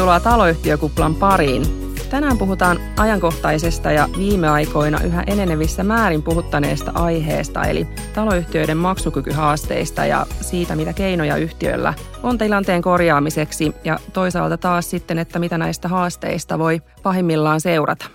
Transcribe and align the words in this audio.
Tervetuloa 0.00 0.20
taloyhtiökuplan 0.20 1.14
pariin. 1.14 1.62
Tänään 2.10 2.38
puhutaan 2.38 2.78
ajankohtaisesta 2.96 3.92
ja 3.92 4.08
viime 4.18 4.48
aikoina 4.48 5.00
yhä 5.04 5.24
enenevissä 5.26 5.84
määrin 5.84 6.22
puhuttaneesta 6.22 6.92
aiheesta, 6.94 7.64
eli 7.64 7.86
taloyhtiöiden 8.14 8.76
maksukykyhaasteista 8.76 10.06
ja 10.06 10.26
siitä, 10.40 10.76
mitä 10.76 10.92
keinoja 10.92 11.36
yhtiöllä 11.36 11.94
on 12.22 12.38
tilanteen 12.38 12.82
korjaamiseksi 12.82 13.74
ja 13.84 13.98
toisaalta 14.12 14.56
taas 14.56 14.90
sitten, 14.90 15.18
että 15.18 15.38
mitä 15.38 15.58
näistä 15.58 15.88
haasteista 15.88 16.58
voi 16.58 16.80
pahimmillaan 17.02 17.60
seurata. 17.60 18.06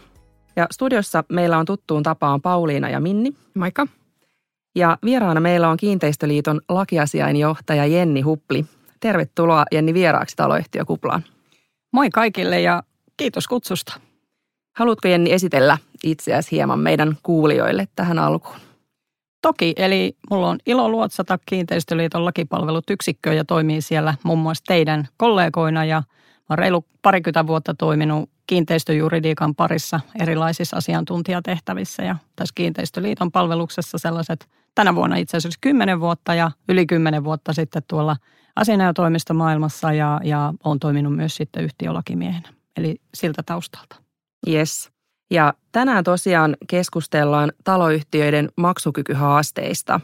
Ja 0.55 0.67
studiossa 0.71 1.23
meillä 1.29 1.57
on 1.57 1.65
tuttuun 1.65 2.03
tapaan 2.03 2.41
Pauliina 2.41 2.89
ja 2.89 2.99
Minni. 2.99 3.33
Moikka. 3.53 3.87
Ja 4.75 4.97
vieraana 5.03 5.39
meillä 5.39 5.69
on 5.69 5.77
Kiinteistöliiton 5.77 6.61
lakiasiainjohtaja 6.69 7.85
Jenni 7.85 8.21
Hupli. 8.21 8.65
Tervetuloa 8.99 9.65
Jenni 9.71 9.93
vieraaksi 9.93 10.35
taloyhtiökuplaan. 10.35 11.23
Moi 11.95 12.09
kaikille 12.09 12.61
ja 12.61 12.83
kiitos 13.17 13.47
kutsusta. 13.47 13.99
Haluatko 14.75 15.07
Jenni 15.07 15.31
esitellä 15.31 15.77
itseäsi 16.03 16.51
hieman 16.51 16.79
meidän 16.79 17.17
kuulijoille 17.23 17.87
tähän 17.95 18.19
alkuun? 18.19 18.59
Toki, 19.41 19.73
eli 19.77 20.17
mulla 20.29 20.49
on 20.49 20.57
ilo 20.65 20.89
luotsata 20.89 21.39
Kiinteistöliiton 21.45 22.25
lakipalvelut 22.25 22.89
yksikköön 22.89 23.37
ja 23.37 23.45
toimii 23.45 23.81
siellä 23.81 24.13
muun 24.23 24.39
muassa 24.39 24.63
teidän 24.67 25.07
kollegoina 25.17 25.85
ja 25.85 26.03
mä 26.49 26.55
reilu 26.55 26.85
parikymmentä 27.01 27.47
vuotta 27.47 27.73
toiminut 27.73 28.29
kiinteistöjuridiikan 28.47 29.55
parissa 29.55 29.99
erilaisissa 30.21 30.77
asiantuntijatehtävissä 30.77 32.03
ja 32.03 32.15
tässä 32.35 32.53
Kiinteistöliiton 32.55 33.31
palveluksessa 33.31 33.97
sellaiset 33.97 34.49
tänä 34.75 34.95
vuonna 34.95 35.15
itse 35.15 35.37
asiassa 35.37 35.59
kymmenen 35.61 35.99
vuotta 35.99 36.35
ja 36.35 36.51
yli 36.69 36.85
kymmenen 36.85 37.23
vuotta 37.23 37.53
sitten 37.53 37.83
tuolla 37.87 38.15
asianajotoimistomaailmassa 38.55 39.93
ja, 39.93 40.19
ja 40.23 40.53
olen 40.63 40.79
toiminut 40.79 41.15
myös 41.15 41.35
sitten 41.35 41.63
yhtiölakimiehenä. 41.63 42.49
Eli 42.77 43.01
siltä 43.13 43.43
taustalta. 43.45 43.95
Yes. 44.47 44.91
Ja 45.31 45.53
tänään 45.71 46.03
tosiaan 46.03 46.55
keskustellaan 46.67 47.51
taloyhtiöiden 47.63 48.49
maksukykyhaasteista. 48.57 49.99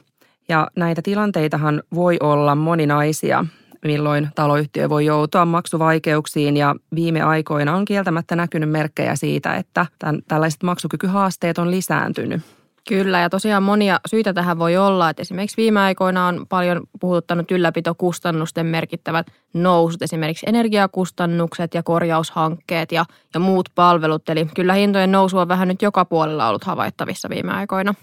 Ja 0.49 0.67
näitä 0.75 1.01
tilanteitahan 1.01 1.83
voi 1.95 2.17
olla 2.19 2.55
moninaisia, 2.55 3.45
milloin 3.85 4.29
taloyhtiö 4.35 4.89
voi 4.89 5.05
joutua 5.05 5.45
maksuvaikeuksiin 5.45 6.57
ja 6.57 6.75
viime 6.95 7.21
aikoina 7.21 7.75
on 7.75 7.85
kieltämättä 7.85 8.35
näkynyt 8.35 8.69
merkkejä 8.69 9.15
siitä, 9.15 9.55
että 9.55 9.85
tämän, 9.99 10.21
tällaiset 10.27 10.63
maksukykyhaasteet 10.63 11.57
on 11.57 11.71
lisääntynyt. 11.71 12.41
Kyllä, 12.87 13.19
ja 13.19 13.29
tosiaan 13.29 13.63
monia 13.63 13.99
syitä 14.07 14.33
tähän 14.33 14.59
voi 14.59 14.77
olla, 14.77 15.09
että 15.09 15.21
esimerkiksi 15.21 15.57
viime 15.57 15.79
aikoina 15.79 16.27
on 16.27 16.45
paljon 16.49 16.81
puhuttanut 16.99 17.51
ylläpitokustannusten 17.51 18.65
merkittävät 18.65 19.27
nousut, 19.53 20.01
esimerkiksi 20.01 20.45
energiakustannukset 20.49 21.73
ja 21.73 21.83
korjaushankkeet 21.83 22.91
ja, 22.91 23.05
ja 23.33 23.39
muut 23.39 23.69
palvelut. 23.75 24.29
Eli 24.29 24.47
kyllä 24.55 24.73
hintojen 24.73 25.11
nousu 25.11 25.37
on 25.37 25.47
vähän 25.47 25.67
nyt 25.67 25.81
joka 25.81 26.05
puolella 26.05 26.47
ollut 26.47 26.63
havaittavissa 26.63 27.29
viime 27.29 27.51
aikoina. 27.51 27.93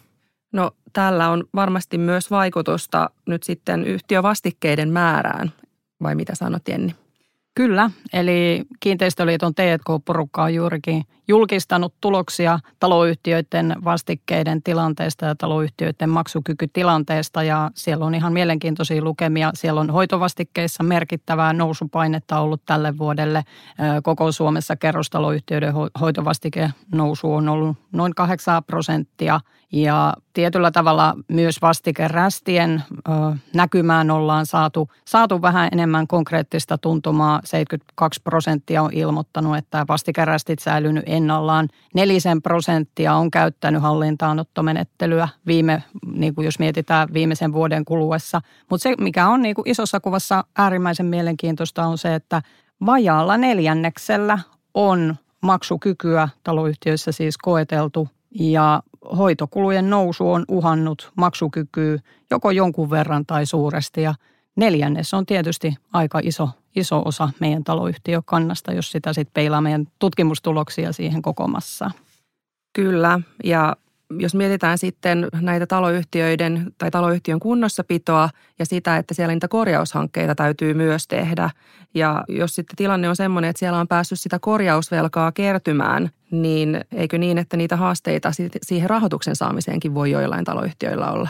No 0.53 0.71
tällä 0.93 1.31
on 1.31 1.45
varmasti 1.55 1.99
myös 1.99 2.31
vaikutusta 2.31 3.11
nyt 3.27 3.43
sitten 3.43 3.85
yhtiövastikkeiden 3.85 4.91
määrään, 4.93 5.53
vai 6.03 6.15
mitä 6.15 6.35
sanot 6.35 6.69
Jenni? 6.69 6.95
Kyllä, 7.59 7.91
eli 8.13 8.63
Kiinteistöliiton 8.81 9.55
T&K-porukka 9.55 10.43
on 10.43 10.55
juurikin 10.55 11.05
julkistanut 11.29 11.95
tuloksia 12.01 12.59
taloyhtiöiden 12.81 13.77
vastikkeiden 13.85 14.63
tilanteesta 14.63 15.27
ja 15.27 15.35
taloyhtiöiden 15.35 16.11
maksukykytilanteesta 16.11 17.43
ja 17.43 17.71
siellä 17.75 18.05
on 18.05 18.15
ihan 18.15 18.33
mielenkiintoisia 18.33 19.03
lukemia. 19.03 19.51
Siellä 19.55 19.81
on 19.81 19.91
hoitovastikkeissa 19.91 20.83
merkittävää 20.83 21.53
nousupainetta 21.53 22.41
ollut 22.41 22.63
tälle 22.67 22.99
vuodelle. 22.99 23.45
Koko 24.03 24.33
Suomessa 24.33 24.77
kerrostaloyhtiöiden 24.77 25.75
hoitovastike 26.01 26.71
nousu 26.95 27.35
on 27.35 27.49
ollut 27.49 27.77
noin 27.93 28.15
8 28.15 28.65
prosenttia 28.65 29.41
ja 29.73 30.15
tietyllä 30.33 30.71
tavalla 30.71 31.15
myös 31.29 31.63
vastikerästien 31.63 32.83
näkymään 33.55 34.11
ollaan 34.11 34.47
saatu, 34.47 34.89
saatu 35.05 35.43
vähän 35.43 35.69
enemmän 35.73 36.07
konkreettista 36.07 36.79
tuntumaa. 36.79 37.41
72 37.49 38.21
prosenttia 38.25 38.83
on 38.83 38.93
ilmoittanut, 38.93 39.57
että 39.57 39.85
vastikerästit 39.89 40.59
säilynyt 40.59 41.05
ennallaan. 41.07 41.69
Nelisen 41.95 42.43
prosenttia 42.43 43.15
on 43.15 43.31
käyttänyt 43.31 43.83
hallintaanottomenettelyä 43.83 45.29
viime, 45.47 45.83
niin 46.07 46.35
kuin 46.35 46.45
jos 46.45 46.59
mietitään 46.59 47.09
viimeisen 47.13 47.53
vuoden 47.53 47.85
kuluessa. 47.85 48.41
Mutta 48.71 48.83
se, 48.83 48.95
mikä 49.01 49.29
on 49.29 49.43
niin 49.43 49.55
kuin 49.55 49.69
isossa 49.69 50.01
kuvassa 50.01 50.45
äärimmäisen 50.59 51.07
mielenkiintoista, 51.07 51.87
on 51.87 51.99
se, 51.99 52.15
että 52.15 52.43
vajaalla 52.87 53.37
neljänneksellä 53.37 54.39
on 54.75 55.17
maksukykyä 55.41 56.29
taloyhtiöissä 56.45 57.13
siis 57.13 57.39
koeteltu 57.39 58.09
ja 58.35 58.83
hoitokulujen 59.17 59.91
nousu 59.91 60.33
on 60.33 60.45
uhannut 60.49 61.13
maksukykyä 61.17 61.99
joko 62.31 62.51
jonkun 62.51 62.91
verran 62.91 63.27
tai 63.27 63.47
suuresti 63.47 64.03
ja 64.03 64.15
neljännes 64.59 65.15
on 65.15 65.27
tietysti 65.27 65.75
aika 65.93 66.21
iso, 66.23 66.51
iso 66.77 67.03
osa 67.05 67.29
meidän 67.41 67.65
taloyhtiökannasta, 67.65 68.73
jos 68.73 68.93
sitä 68.93 69.13
sitten 69.13 69.33
peilaa 69.35 69.61
meidän 69.61 69.87
tutkimustuloksia 69.99 70.93
siihen 70.93 71.23
koko 71.23 71.49
massaan. 71.49 71.93
Kyllä, 72.73 73.21
ja 73.45 73.77
jos 74.19 74.35
mietitään 74.35 74.79
sitten 74.79 75.29
näitä 75.41 75.67
taloyhtiöiden 75.67 76.73
tai 76.79 76.91
taloyhtiön 76.91 77.41
kunnossapitoa 77.41 78.31
ja 78.59 78.67
sitä, 78.67 78.97
että 78.97 79.15
siellä 79.15 79.35
niitä 79.35 79.49
korjaushankkeita 79.49 80.35
täytyy 80.35 80.75
myös 80.75 81.09
tehdä. 81.09 81.51
Ja 81.95 82.25
jos 82.29 82.55
sitten 82.55 82.77
tilanne 82.77 83.09
on 83.09 83.17
sellainen, 83.17 83.51
että 83.51 83.61
siellä 83.61 83.79
on 83.81 83.89
päässyt 83.89 84.21
sitä 84.21 84.39
korjausvelkaa 84.39 85.33
kertymään, 85.33 86.11
niin 86.31 86.81
eikö 86.93 87.19
niin, 87.19 87.39
että 87.39 87.57
niitä 87.57 87.77
haasteita 87.77 88.31
siihen 88.63 88.91
rahoituksen 88.91 89.37
saamiseenkin 89.37 89.95
voi 89.95 90.11
joillain 90.11 90.45
taloyhtiöillä 90.45 91.13
olla? 91.13 91.29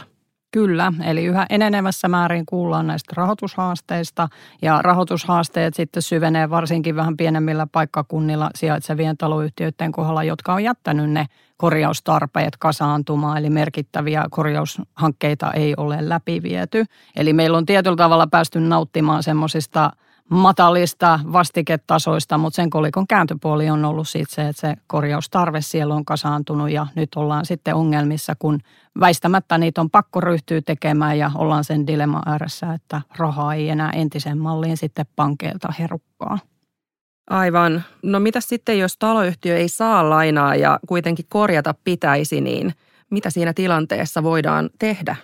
Kyllä, 0.51 0.93
eli 1.05 1.25
yhä 1.25 1.47
enenevässä 1.51 2.09
määrin 2.09 2.47
kuullaan 2.47 2.87
näistä 2.87 3.13
rahoitushaasteista 3.17 4.29
ja 4.63 4.83
rahoitushaasteet 4.83 5.75
sitten 5.75 6.03
syvenee 6.03 6.51
varsinkin 6.51 6.97
vähän 6.97 7.17
pienemmillä 7.17 7.67
paikkakunnilla 7.73 8.51
sijaitsevien 8.55 9.17
taloyhtiöiden 9.17 9.93
kohdalla, 9.93 10.25
jotka 10.25 10.55
on 10.55 10.65
jättänyt 10.65 11.11
ne 11.11 11.27
korjaustarpeet 11.57 12.57
kasaantumaan, 12.57 13.39
eli 13.39 13.51
merkittäviä 13.51 14.25
korjaushankkeita 14.31 15.53
ei 15.53 15.75
ole 15.77 16.09
läpiviety. 16.09 16.85
Eli 17.17 17.33
meillä 17.33 17.59
on 17.59 17.67
tietyllä 17.67 17.97
tavalla 17.97 18.27
päästy 18.27 18.61
nauttimaan 18.61 19.23
semmoisista– 19.23 19.91
matalista 20.31 21.21
vastiketasoista, 21.33 22.39
mutta 22.39 22.57
sen 22.57 22.71
kolikon 22.71 23.07
kääntöpuoli 23.07 23.71
on 23.71 23.85
ollut 23.85 24.09
siitä 24.09 24.35
se, 24.35 24.49
että 24.49 24.61
se 24.61 24.75
korjaustarve 24.87 25.61
siellä 25.61 25.95
on 25.95 26.05
kasaantunut 26.05 26.71
ja 26.71 26.87
nyt 26.95 27.09
ollaan 27.17 27.47
sitten 27.47 27.75
ongelmissa, 27.75 28.35
kun 28.39 28.61
väistämättä 29.01 29.59
niitä 29.59 29.81
on 29.81 29.91
pakko 29.91 30.21
ryhtyä 30.21 30.61
tekemään 30.61 31.19
ja 31.19 31.31
ollaan 31.35 31.65
sen 31.65 31.87
dilemma 31.87 32.23
ääressä, 32.27 32.73
että 32.73 33.01
rahaa 33.17 33.55
ei 33.55 33.69
enää 33.69 33.91
entisen 33.91 34.39
malliin 34.39 34.77
sitten 34.77 35.07
pankeilta 35.17 35.73
herukkaa. 35.79 36.39
Aivan. 37.31 37.85
No 38.03 38.21
mitä 38.21 38.41
sitten, 38.41 38.79
jos 38.79 38.97
taloyhtiö 38.99 39.57
ei 39.57 39.69
saa 39.69 40.11
lainaa 40.11 40.55
ja 40.55 40.79
kuitenkin 40.89 41.25
korjata 41.29 41.75
pitäisi, 41.85 42.41
niin 42.41 42.73
mitä 43.11 43.31
siinä 43.31 43.53
tilanteessa 43.55 44.23
voidaan 44.23 44.71
tehdä? 44.79 45.17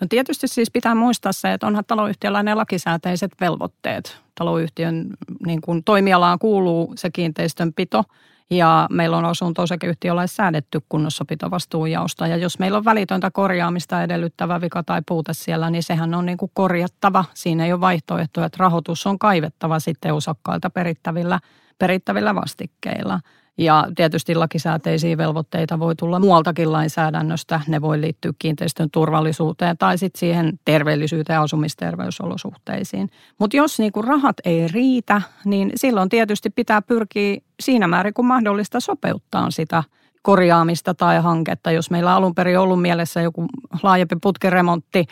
No 0.00 0.06
tietysti 0.10 0.48
siis 0.48 0.70
pitää 0.70 0.94
muistaa 0.94 1.32
se, 1.32 1.52
että 1.52 1.66
onhan 1.66 1.84
taloyhtiöllä 1.86 2.42
ne 2.42 2.54
lakisääteiset 2.54 3.32
velvoitteet. 3.40 4.20
Taloyhtiön 4.34 5.06
niin 5.46 5.60
kuin 5.60 5.84
toimialaan 5.84 6.38
kuuluu 6.38 6.92
se 6.96 7.10
kiinteistönpito 7.10 8.04
ja 8.50 8.86
meillä 8.90 9.16
on 9.16 9.24
asunto-osakeyhtiöllä 9.24 10.26
säädetty 10.26 10.80
kunnossapitovastuujaosta. 10.88 12.26
Ja 12.26 12.36
jos 12.36 12.58
meillä 12.58 12.78
on 12.78 12.84
välitöntä 12.84 13.30
korjaamista 13.30 14.02
edellyttävä 14.02 14.60
vika 14.60 14.82
tai 14.82 15.02
puute 15.08 15.34
siellä, 15.34 15.70
niin 15.70 15.82
sehän 15.82 16.14
on 16.14 16.26
niin 16.26 16.38
kuin 16.38 16.50
korjattava. 16.54 17.24
Siinä 17.34 17.66
ei 17.66 17.72
ole 17.72 17.80
vaihtoehtoja, 17.80 18.46
että 18.46 18.58
rahoitus 18.60 19.06
on 19.06 19.18
kaivettava 19.18 19.80
sitten 19.80 20.14
osakkailta 20.14 20.70
perittävillä, 20.70 21.40
perittävillä 21.78 22.34
vastikkeilla. 22.34 23.20
Ja 23.58 23.86
tietysti 23.96 24.34
lakisääteisiä 24.34 25.16
velvoitteita 25.16 25.78
voi 25.78 25.96
tulla 25.96 26.20
muualtakin 26.20 26.72
lainsäädännöstä. 26.72 27.60
Ne 27.68 27.80
voi 27.80 28.00
liittyä 28.00 28.32
kiinteistön 28.38 28.90
turvallisuuteen 28.90 29.78
tai 29.78 29.98
sitten 29.98 30.18
siihen 30.20 30.58
terveellisyyteen 30.64 31.34
ja 31.34 31.42
asumisterveysolosuhteisiin. 31.42 33.10
Mutta 33.38 33.56
jos 33.56 33.78
niinku 33.78 34.02
rahat 34.02 34.36
ei 34.44 34.68
riitä, 34.68 35.22
niin 35.44 35.72
silloin 35.74 36.08
tietysti 36.08 36.50
pitää 36.50 36.82
pyrkiä 36.82 37.36
siinä 37.60 37.86
määrin 37.86 38.14
kuin 38.14 38.26
mahdollista 38.26 38.80
sopeuttaa 38.80 39.50
sitä 39.50 39.84
korjaamista 40.24 40.94
tai 40.94 41.20
hanketta. 41.20 41.70
Jos 41.70 41.90
meillä 41.90 42.14
alun 42.14 42.34
perin 42.34 42.58
ollut 42.58 42.82
mielessä 42.82 43.20
joku 43.20 43.46
laajempi 43.82 44.16
putkiremontti, 44.22 45.06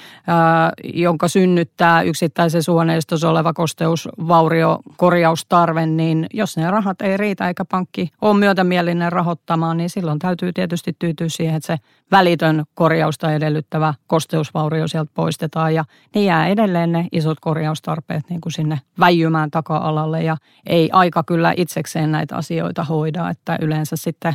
jonka 0.94 1.28
synnyttää 1.28 2.02
yksittäisessä 2.02 2.72
huoneistossa 2.72 3.30
oleva 3.30 3.52
kosteusvaurio 3.52 4.78
korjaustarve, 4.96 5.86
niin 5.86 6.26
jos 6.34 6.56
ne 6.56 6.70
rahat 6.70 7.02
ei 7.02 7.16
riitä 7.16 7.48
eikä 7.48 7.64
pankki 7.64 8.08
ole 8.20 8.38
myötämielinen 8.38 9.12
rahoittamaan, 9.12 9.76
niin 9.76 9.90
silloin 9.90 10.18
täytyy 10.18 10.52
tietysti 10.52 10.96
tyytyä 10.98 11.28
siihen, 11.28 11.54
että 11.54 11.66
se 11.66 11.76
välitön 12.10 12.64
korjausta 12.74 13.32
edellyttävä 13.32 13.94
kosteusvaurio 14.06 14.88
sieltä 14.88 15.10
poistetaan 15.14 15.74
ja 15.74 15.84
ne 16.14 16.22
jää 16.22 16.48
edelleen 16.48 16.92
ne 16.92 17.06
isot 17.12 17.40
korjaustarpeet 17.40 18.22
niin 18.28 18.40
kuin 18.40 18.52
sinne 18.52 18.80
väijymään 19.00 19.50
taka-alalle 19.50 20.22
ja 20.22 20.36
ei 20.66 20.90
aika 20.92 21.22
kyllä 21.26 21.52
itsekseen 21.56 22.12
näitä 22.12 22.36
asioita 22.36 22.84
hoida, 22.84 23.30
että 23.30 23.58
yleensä 23.60 23.96
sitten 23.96 24.34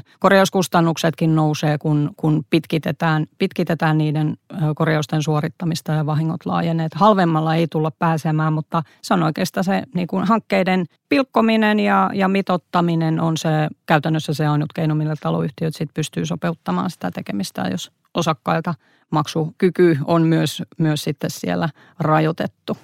korjauskustannuksetkin 0.68 1.36
nousee, 1.36 1.78
kun, 1.78 2.12
kun 2.18 2.46
pitkitetään, 2.50 3.26
pitkitetään 3.38 3.98
niiden 3.98 4.38
korjausten 4.76 5.24
suorittamista 5.24 5.92
ja 5.92 6.06
vahingot 6.06 6.46
laajeneet. 6.46 6.94
Halvemmalla 6.94 7.56
ei 7.56 7.68
tulla 7.68 7.92
pääsemään, 7.92 8.54
mutta 8.54 8.84
se 9.02 9.14
on 9.14 9.24
oikeastaan 9.24 9.64
se 9.64 9.84
niin 9.96 10.08
kuin 10.08 10.28
hankkeiden 10.28 10.86
pilkkominen 11.10 11.80
ja, 11.80 12.10
ja 12.14 12.28
mitottaminen 12.28 13.20
on 13.20 13.38
se 13.38 13.50
käytännössä 13.86 14.34
se 14.34 14.48
ainut 14.48 14.74
keino, 14.74 14.96
millä 14.96 15.16
taloyhtiöt 15.22 15.76
sitten 15.76 15.94
pystyy 15.94 16.26
sopeuttamaan 16.26 16.90
sitä 16.90 17.12
tekemistä, 17.12 17.68
jos 17.72 17.92
osakkailta 18.14 18.74
maksukyky 19.10 19.98
on 20.06 20.22
myös, 20.22 20.64
myös 20.78 21.04
sitten 21.04 21.30
siellä 21.30 21.70
rajoitettu. 22.00 22.78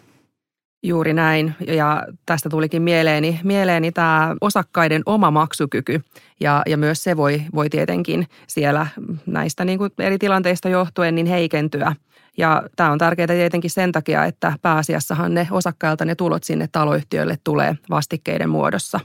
Juuri 0.84 1.14
näin. 1.14 1.56
Ja 1.68 2.06
tästä 2.26 2.50
tulikin 2.50 2.82
mieleeni, 2.82 3.40
mieleeni 3.44 3.92
tämä 3.92 4.36
osakkaiden 4.42 5.02
oma 5.06 5.32
maksukyky. 5.32 6.02
Ja, 6.40 6.62
ja 6.66 6.78
myös 6.78 7.04
se 7.04 7.18
voi, 7.18 7.42
voi 7.56 7.70
tietenkin 7.70 8.28
siellä 8.48 8.88
näistä 9.26 9.66
niin 9.66 9.78
kuin 9.78 9.92
eri 10.00 10.18
tilanteista 10.18 10.70
johtuen 10.70 11.16
niin 11.16 11.28
heikentyä. 11.28 11.96
Ja 12.38 12.64
tämä 12.76 12.92
on 12.92 12.98
tärkeää 12.98 13.28
tietenkin 13.28 13.72
sen 13.72 13.92
takia, 13.92 14.26
että 14.26 14.54
pääasiassahan 14.62 15.34
ne 15.34 15.48
osakkailta 15.52 16.06
ne 16.06 16.16
tulot 16.16 16.44
sinne 16.44 16.68
taloyhtiöille 16.72 17.38
tulee 17.44 17.76
vastikkeiden 17.90 18.50
muodossa. 18.50 19.00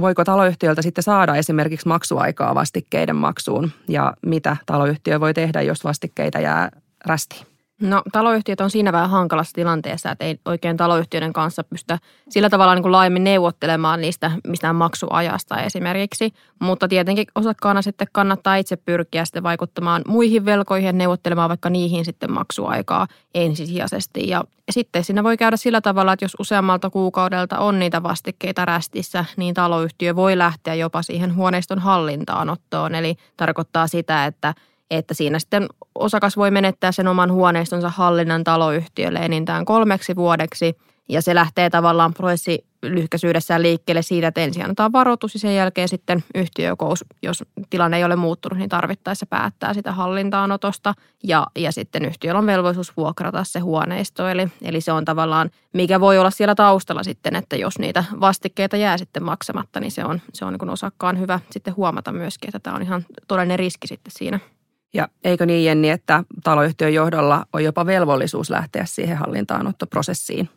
Voiko 0.00 0.24
taloyhtiöltä 0.24 0.82
sitten 0.82 1.04
saada 1.04 1.36
esimerkiksi 1.36 1.88
maksuaikaa 1.88 2.54
vastikkeiden 2.54 3.16
maksuun 3.16 3.70
ja 3.88 4.14
mitä 4.26 4.56
taloyhtiö 4.66 5.20
voi 5.20 5.34
tehdä, 5.34 5.62
jos 5.62 5.84
vastikkeita 5.84 6.40
jää 6.40 6.70
rästiin? 7.06 7.47
No 7.82 8.02
taloyhtiöt 8.12 8.60
on 8.60 8.70
siinä 8.70 8.92
vähän 8.92 9.10
hankalassa 9.10 9.52
tilanteessa, 9.52 10.10
että 10.10 10.24
ei 10.24 10.40
oikein 10.44 10.76
taloyhtiöiden 10.76 11.32
kanssa 11.32 11.64
pystytä 11.64 11.98
sillä 12.28 12.50
tavalla 12.50 12.74
niin 12.74 12.82
kuin 12.82 12.92
laajemmin 12.92 13.24
neuvottelemaan 13.24 14.00
niistä 14.00 14.30
mistään 14.46 14.76
maksuajasta 14.76 15.62
esimerkiksi. 15.62 16.32
Mutta 16.58 16.88
tietenkin 16.88 17.26
osakkaana 17.34 17.82
sitten 17.82 18.06
kannattaa 18.12 18.56
itse 18.56 18.76
pyrkiä 18.76 19.24
sitten 19.24 19.42
vaikuttamaan 19.42 20.02
muihin 20.08 20.44
velkoihin 20.44 20.86
ja 20.86 20.92
neuvottelemaan 20.92 21.48
vaikka 21.48 21.70
niihin 21.70 22.04
sitten 22.04 22.32
maksuaikaa 22.32 23.06
ensisijaisesti. 23.34 24.28
Ja 24.28 24.44
sitten 24.70 25.04
siinä 25.04 25.24
voi 25.24 25.36
käydä 25.36 25.56
sillä 25.56 25.80
tavalla, 25.80 26.12
että 26.12 26.24
jos 26.24 26.36
useammalta 26.38 26.90
kuukaudelta 26.90 27.58
on 27.58 27.78
niitä 27.78 28.02
vastikkeita 28.02 28.64
rästissä, 28.64 29.24
niin 29.36 29.54
taloyhtiö 29.54 30.16
voi 30.16 30.38
lähteä 30.38 30.74
jopa 30.74 31.02
siihen 31.02 31.34
huoneiston 31.36 31.78
hallintaanottoon. 31.78 32.94
Eli 32.94 33.16
tarkoittaa 33.36 33.86
sitä, 33.86 34.26
että 34.26 34.54
että 34.90 35.14
siinä 35.14 35.38
sitten 35.38 35.66
osakas 35.94 36.36
voi 36.36 36.50
menettää 36.50 36.92
sen 36.92 37.08
oman 37.08 37.32
huoneistonsa 37.32 37.88
hallinnan 37.88 38.44
taloyhtiölle 38.44 39.18
enintään 39.18 39.64
kolmeksi 39.64 40.16
vuodeksi. 40.16 40.76
Ja 41.08 41.22
se 41.22 41.34
lähtee 41.34 41.70
tavallaan 41.70 42.14
prosessi 42.14 42.64
lyhkäisyydessään 42.82 43.62
liikkeelle 43.62 44.02
siitä, 44.02 44.28
että 44.28 44.40
ensin 44.40 44.62
annetaan 44.62 44.92
varoitus 44.92 45.34
ja 45.34 45.40
sen 45.40 45.56
jälkeen 45.56 45.88
sitten 45.88 46.24
yhtiökous, 46.34 47.04
jos 47.22 47.44
tilanne 47.70 47.96
ei 47.96 48.04
ole 48.04 48.16
muuttunut, 48.16 48.58
niin 48.58 48.68
tarvittaessa 48.68 49.26
päättää 49.26 49.74
sitä 49.74 49.92
hallintaanotosta. 49.92 50.94
Ja, 51.24 51.46
ja 51.58 51.72
sitten 51.72 52.04
yhtiöllä 52.04 52.38
on 52.38 52.46
velvollisuus 52.46 52.96
vuokrata 52.96 53.44
se 53.44 53.58
huoneisto. 53.58 54.28
Eli, 54.28 54.48
eli 54.62 54.80
se 54.80 54.92
on 54.92 55.04
tavallaan, 55.04 55.50
mikä 55.72 56.00
voi 56.00 56.18
olla 56.18 56.30
siellä 56.30 56.54
taustalla 56.54 57.02
sitten, 57.02 57.36
että 57.36 57.56
jos 57.56 57.78
niitä 57.78 58.04
vastikkeita 58.20 58.76
jää 58.76 58.98
sitten 58.98 59.22
maksamatta, 59.22 59.80
niin 59.80 59.90
se 59.90 60.04
on, 60.04 60.20
se 60.34 60.44
on 60.44 60.56
niin 60.60 60.70
osakkaan 60.70 61.18
hyvä 61.18 61.40
sitten 61.50 61.76
huomata 61.76 62.12
myöskin, 62.12 62.48
että 62.48 62.58
tämä 62.58 62.76
on 62.76 62.82
ihan 62.82 63.06
todellinen 63.28 63.58
riski 63.58 63.86
sitten 63.86 64.12
siinä. 64.16 64.40
Ja 64.94 65.08
eikö 65.24 65.46
niin, 65.46 65.64
Jenni, 65.64 65.90
että 65.90 66.24
taloyhtiön 66.44 66.94
johdolla 66.94 67.46
on 67.52 67.64
jopa 67.64 67.86
velvollisuus 67.86 68.50
lähteä 68.50 68.84
siihen 68.86 69.16
hallintaanottoprosessiin? 69.16 70.48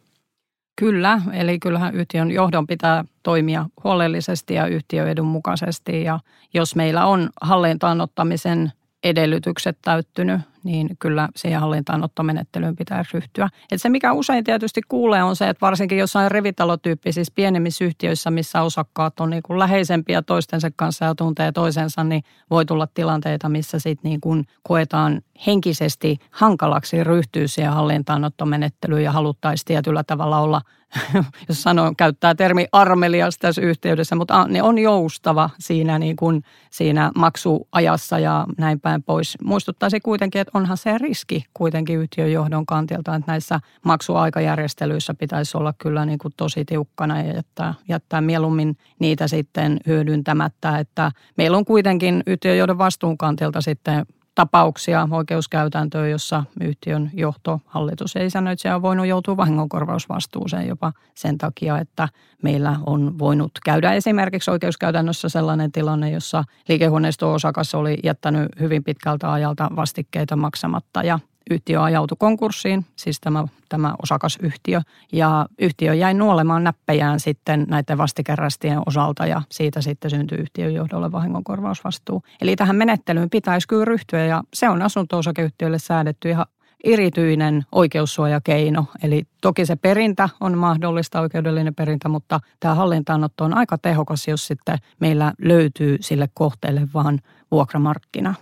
Kyllä, 0.75 1.21
eli 1.33 1.59
kyllähän 1.59 1.95
yhtiön 1.95 2.31
johdon 2.31 2.67
pitää 2.67 3.05
toimia 3.23 3.65
huolellisesti 3.83 4.53
ja 4.53 4.65
yhtiöedun 4.65 5.27
mukaisesti. 5.27 6.03
Ja 6.03 6.19
jos 6.53 6.75
meillä 6.75 7.05
on 7.05 7.29
hallintaanottamisen 7.41 8.71
edellytykset 9.03 9.77
täyttynyt, 9.81 10.41
niin 10.63 10.89
kyllä 10.99 11.29
siihen 11.35 11.61
hallintaanottomenettelyyn 11.61 12.75
pitää 12.75 13.03
ryhtyä. 13.13 13.49
Et 13.71 13.81
se, 13.81 13.89
mikä 13.89 14.13
usein 14.13 14.43
tietysti 14.43 14.81
kuulee, 14.87 15.23
on 15.23 15.35
se, 15.35 15.49
että 15.49 15.65
varsinkin 15.65 15.97
jossain 15.97 16.31
revitalotyyppisissä 16.31 17.33
pienemmissä 17.35 17.85
yhtiöissä, 17.85 18.31
missä 18.31 18.61
osakkaat 18.61 19.19
on 19.19 19.29
niin 19.29 19.43
kuin 19.43 19.59
läheisempiä 19.59 20.21
toistensa 20.21 20.69
kanssa 20.75 21.05
ja 21.05 21.15
tuntee 21.15 21.51
toisensa, 21.51 22.03
niin 22.03 22.23
voi 22.49 22.65
tulla 22.65 22.87
tilanteita, 22.87 23.49
missä 23.49 23.79
sitten 23.79 24.09
niin 24.09 24.21
kuin 24.21 24.45
koetaan 24.63 25.21
henkisesti 25.47 26.17
hankalaksi 26.31 27.03
ryhtyä 27.03 27.47
siihen 27.47 27.73
hallintaanottomenettelyyn 27.73 29.03
ja 29.03 29.11
haluttaisiin 29.11 29.65
tietyllä 29.65 30.03
tavalla 30.03 30.39
olla– 30.39 30.61
jos 31.49 31.63
sanoo, 31.63 31.93
käyttää 31.97 32.35
termi 32.35 32.67
armelias 32.71 33.37
tässä 33.37 33.61
yhteydessä, 33.61 34.15
mutta 34.15 34.47
ne 34.47 34.63
on 34.63 34.77
joustava 34.77 35.49
siinä, 35.59 35.99
niin 35.99 36.15
kuin, 36.15 36.43
siinä 36.71 37.11
maksuajassa 37.15 38.19
ja 38.19 38.45
näin 38.57 38.79
päin 38.79 39.03
pois. 39.03 39.37
Muistuttaisi 39.43 39.99
kuitenkin, 39.99 40.41
että 40.41 40.51
onhan 40.53 40.77
se 40.77 40.97
riski 40.97 41.45
kuitenkin 41.53 41.99
yhtiön 41.99 42.31
johdon 42.31 42.65
kantilta, 42.65 43.15
että 43.15 43.31
näissä 43.31 43.59
maksuaikajärjestelyissä 43.85 45.13
pitäisi 45.13 45.57
olla 45.57 45.73
kyllä 45.77 46.05
niin 46.05 46.19
kuin 46.19 46.33
tosi 46.37 46.65
tiukkana 46.65 47.21
ja 47.21 47.33
jättää, 47.33 47.73
jättää 47.89 48.21
mieluummin 48.21 48.77
niitä 48.99 49.27
sitten 49.27 49.79
hyödyntämättä, 49.87 50.79
että 50.79 51.11
meillä 51.37 51.57
on 51.57 51.65
kuitenkin 51.65 52.23
yhtiön 52.27 52.57
johdon 52.57 52.77
vastuunkantilta 52.77 53.61
sitten 53.61 54.05
tapauksia 54.35 55.07
oikeuskäytäntöön, 55.11 56.11
jossa 56.11 56.43
yhtiön 56.61 57.11
johto, 57.13 57.59
hallitus 57.65 58.15
ja 58.15 58.25
isännöitsijä 58.25 58.75
on 58.75 58.81
voinut 58.81 59.07
joutua 59.07 59.37
vahingonkorvausvastuuseen 59.37 60.67
jopa 60.67 60.93
sen 61.15 61.37
takia, 61.37 61.77
että 61.77 62.07
meillä 62.43 62.79
on 62.85 63.19
voinut 63.19 63.51
käydä 63.65 63.93
esimerkiksi 63.93 64.51
oikeuskäytännössä 64.51 65.29
sellainen 65.29 65.71
tilanne, 65.71 66.11
jossa 66.11 66.43
liikehuoneisto-osakas 66.67 67.75
oli 67.75 67.97
jättänyt 68.03 68.49
hyvin 68.59 68.83
pitkältä 68.83 69.31
ajalta 69.31 69.69
vastikkeita 69.75 70.35
maksamatta 70.35 71.03
ja 71.03 71.19
yhtiö 71.49 71.83
ajautui 71.83 72.17
konkurssiin, 72.19 72.85
siis 72.95 73.19
tämä, 73.21 73.47
tämä 73.69 73.95
osakasyhtiö, 74.03 74.81
ja 75.11 75.45
yhtiö 75.59 75.93
jäi 75.93 76.13
nuolemaan 76.13 76.63
näppejään 76.63 77.19
sitten 77.19 77.65
näiden 77.69 77.97
vastikerästien 77.97 78.79
osalta, 78.85 79.25
ja 79.25 79.41
siitä 79.51 79.81
sitten 79.81 80.11
syntyi 80.11 80.37
yhtiön 80.37 80.73
johdolle 80.73 81.11
vahingonkorvausvastuu. 81.11 82.23
Eli 82.41 82.55
tähän 82.55 82.75
menettelyyn 82.75 83.29
pitäisi 83.29 83.67
kyllä 83.67 83.85
ryhtyä, 83.85 84.25
ja 84.25 84.43
se 84.53 84.69
on 84.69 84.81
asunto-osakeyhtiölle 84.81 85.79
säädetty 85.79 86.29
ihan 86.29 86.45
erityinen 86.83 87.65
oikeussuojakeino. 87.71 88.85
Eli 89.03 89.23
toki 89.41 89.65
se 89.65 89.75
perintä 89.75 90.29
on 90.39 90.57
mahdollista, 90.57 91.21
oikeudellinen 91.21 91.75
perintä, 91.75 92.09
mutta 92.09 92.39
tämä 92.59 92.75
hallintaanotto 92.75 93.43
on 93.43 93.57
aika 93.57 93.77
tehokas, 93.77 94.27
jos 94.27 94.47
sitten 94.47 94.77
meillä 94.99 95.33
löytyy 95.41 95.97
sille 96.01 96.29
kohteelle 96.33 96.87
vaan 96.93 97.19
vuokramarkkina. 97.51 98.35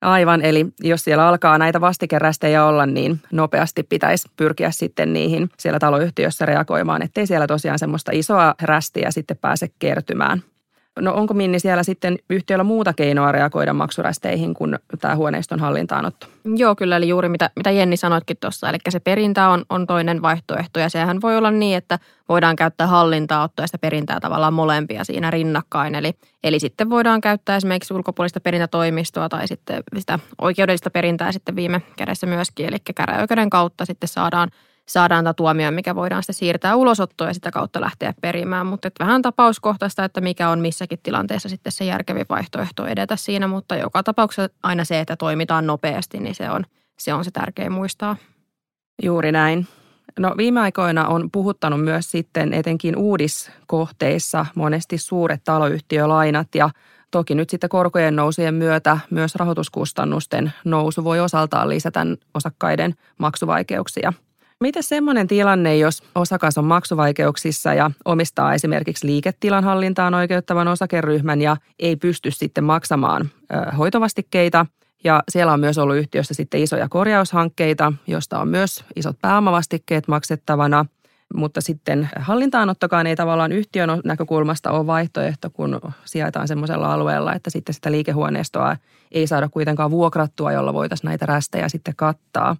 Aivan, 0.00 0.42
eli 0.42 0.66
jos 0.80 1.04
siellä 1.04 1.28
alkaa 1.28 1.58
näitä 1.58 1.80
vastikerästejä 1.80 2.64
olla, 2.64 2.86
niin 2.86 3.20
nopeasti 3.32 3.82
pitäisi 3.82 4.28
pyrkiä 4.36 4.70
sitten 4.70 5.12
niihin 5.12 5.50
siellä 5.58 5.78
taloyhtiössä 5.78 6.46
reagoimaan, 6.46 7.02
ettei 7.02 7.26
siellä 7.26 7.46
tosiaan 7.46 7.78
semmoista 7.78 8.12
isoa 8.14 8.54
rästiä 8.62 9.10
sitten 9.10 9.36
pääse 9.36 9.70
kertymään. 9.78 10.42
No 10.98 11.14
onko 11.14 11.34
Minni 11.34 11.60
siellä 11.60 11.82
sitten 11.82 12.18
yhtiöllä 12.30 12.64
muuta 12.64 12.92
keinoa 12.92 13.32
reagoida 13.32 13.72
maksurästeihin 13.72 14.54
kuin 14.54 14.78
tämä 15.00 15.16
huoneiston 15.16 15.60
hallintaanotto? 15.60 16.26
Joo, 16.56 16.74
kyllä, 16.74 16.96
eli 16.96 17.08
juuri 17.08 17.28
mitä, 17.28 17.50
mitä 17.56 17.70
Jenni 17.70 17.96
sanoitkin 17.96 18.36
tuossa, 18.40 18.68
eli 18.68 18.78
se 18.88 19.00
perintä 19.00 19.48
on, 19.48 19.64
on 19.68 19.86
toinen 19.86 20.22
vaihtoehto, 20.22 20.80
ja 20.80 20.88
sehän 20.88 21.20
voi 21.20 21.36
olla 21.36 21.50
niin, 21.50 21.76
että 21.76 21.98
voidaan 22.28 22.56
käyttää 22.56 22.86
hallintaanottoa 22.86 23.62
ja 23.62 23.66
sitä 23.66 23.78
perintää 23.78 24.20
tavallaan 24.20 24.54
molempia 24.54 25.04
siinä 25.04 25.30
rinnakkain, 25.30 25.94
eli, 25.94 26.12
eli 26.44 26.60
sitten 26.60 26.90
voidaan 26.90 27.20
käyttää 27.20 27.56
esimerkiksi 27.56 27.94
ulkopuolista 27.94 28.40
perintätoimistoa 28.40 29.28
tai 29.28 29.48
sitten 29.48 29.82
sitä 29.98 30.18
oikeudellista 30.40 30.90
perintää 30.90 31.32
sitten 31.32 31.56
viime 31.56 31.82
kädessä 31.96 32.26
myöskin, 32.26 32.66
eli 32.66 32.76
käräjäoikeuden 32.94 33.50
kautta 33.50 33.84
sitten 33.84 34.08
saadaan 34.08 34.50
saadaan 34.92 35.24
tämä 35.24 35.34
tuomio, 35.34 35.70
mikä 35.70 35.94
voidaan 35.94 36.22
sitten 36.22 36.34
siirtää 36.34 36.76
ulosottoon 36.76 37.30
ja 37.30 37.34
sitä 37.34 37.50
kautta 37.50 37.80
lähteä 37.80 38.14
perimään. 38.20 38.66
Mutta 38.66 38.90
vähän 39.00 39.22
tapauskohtaista, 39.22 40.04
että 40.04 40.20
mikä 40.20 40.48
on 40.48 40.60
missäkin 40.60 40.98
tilanteessa 41.02 41.48
sitten 41.48 41.72
se 41.72 41.84
järkevi 41.84 42.22
vaihtoehto 42.28 42.86
edetä 42.86 43.16
siinä, 43.16 43.48
mutta 43.48 43.76
joka 43.76 44.02
tapauksessa 44.02 44.54
aina 44.62 44.84
se, 44.84 45.00
että 45.00 45.16
toimitaan 45.16 45.66
nopeasti, 45.66 46.20
niin 46.20 46.34
se 46.34 46.50
on 46.50 46.64
se, 46.98 47.14
on 47.14 47.24
se 47.24 47.30
tärkein 47.30 47.72
muistaa. 47.72 48.16
Juuri 49.02 49.32
näin. 49.32 49.66
No 50.18 50.34
viime 50.36 50.60
aikoina 50.60 51.08
on 51.08 51.30
puhuttanut 51.30 51.84
myös 51.84 52.10
sitten 52.10 52.54
etenkin 52.54 52.96
uudiskohteissa 52.96 54.46
monesti 54.54 54.98
suuret 54.98 55.40
taloyhtiölainat 55.44 56.54
ja 56.54 56.70
toki 57.10 57.34
nyt 57.34 57.50
sitten 57.50 57.70
korkojen 57.70 58.16
nousujen 58.16 58.54
myötä 58.54 58.98
myös 59.10 59.34
rahoituskustannusten 59.34 60.52
nousu 60.64 61.04
voi 61.04 61.20
osaltaan 61.20 61.68
lisätä 61.68 62.06
osakkaiden 62.34 62.94
maksuvaikeuksia. 63.18 64.12
Miten 64.60 64.82
semmoinen 64.82 65.26
tilanne, 65.26 65.76
jos 65.76 66.02
osakas 66.14 66.58
on 66.58 66.64
maksuvaikeuksissa 66.64 67.74
ja 67.74 67.90
omistaa 68.04 68.54
esimerkiksi 68.54 69.06
liiketilan 69.06 69.64
hallintaan 69.64 70.14
oikeuttavan 70.14 70.68
osakeryhmän 70.68 71.42
ja 71.42 71.56
ei 71.78 71.96
pysty 71.96 72.30
sitten 72.30 72.64
maksamaan 72.64 73.30
hoitovastikkeita– 73.78 74.66
ja 75.04 75.22
siellä 75.28 75.52
on 75.52 75.60
myös 75.60 75.78
ollut 75.78 75.96
yhtiössä 75.96 76.34
sitten 76.34 76.62
isoja 76.62 76.88
korjaushankkeita, 76.88 77.92
josta 78.06 78.38
on 78.38 78.48
myös 78.48 78.84
isot 78.96 79.16
pääomavastikkeet 79.22 80.08
maksettavana. 80.08 80.86
Mutta 81.34 81.60
sitten 81.60 82.08
hallintaanottokaan 82.16 83.06
ei 83.06 83.16
tavallaan 83.16 83.52
yhtiön 83.52 83.90
näkökulmasta 84.04 84.70
ole 84.70 84.86
vaihtoehto, 84.86 85.50
kun 85.50 85.80
sijaitaan 86.04 86.48
semmoisella 86.48 86.92
alueella, 86.92 87.34
että 87.34 87.50
sitten 87.50 87.74
sitä 87.74 87.92
liikehuoneistoa 87.92 88.76
ei 89.12 89.26
saada 89.26 89.48
kuitenkaan 89.48 89.90
vuokrattua, 89.90 90.52
jolla 90.52 90.74
voitaisiin 90.74 91.08
näitä 91.08 91.26
rästejä 91.26 91.68
sitten 91.68 91.96
kattaa. 91.96 92.56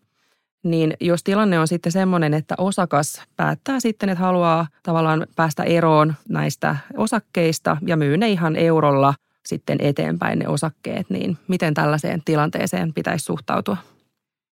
Niin 0.63 0.95
jos 1.01 1.25
tilanne 1.25 1.59
on 1.59 1.69
sitten 1.69 1.93
semmoinen, 1.93 2.35
että 2.35 2.55
osakas 2.59 3.23
päättää 3.37 3.81
sitten, 3.81 4.09
että 4.09 4.25
haluaa 4.25 4.67
tavallaan 4.83 5.27
päästä 5.37 5.63
eroon 5.63 6.15
näistä 6.29 6.77
osakkeista 6.97 7.77
ja 7.87 7.97
myy 7.97 8.17
ne 8.17 8.29
ihan 8.29 8.57
eurolla– 8.57 9.15
sitten 9.51 9.79
eteenpäin 9.81 10.39
ne 10.39 10.49
osakkeet, 10.49 11.11
niin 11.11 11.39
miten 11.49 11.75
tällaiseen 11.75 12.23
tilanteeseen 12.25 12.95
pitäisi 12.95 13.25
suhtautua? 13.25 13.77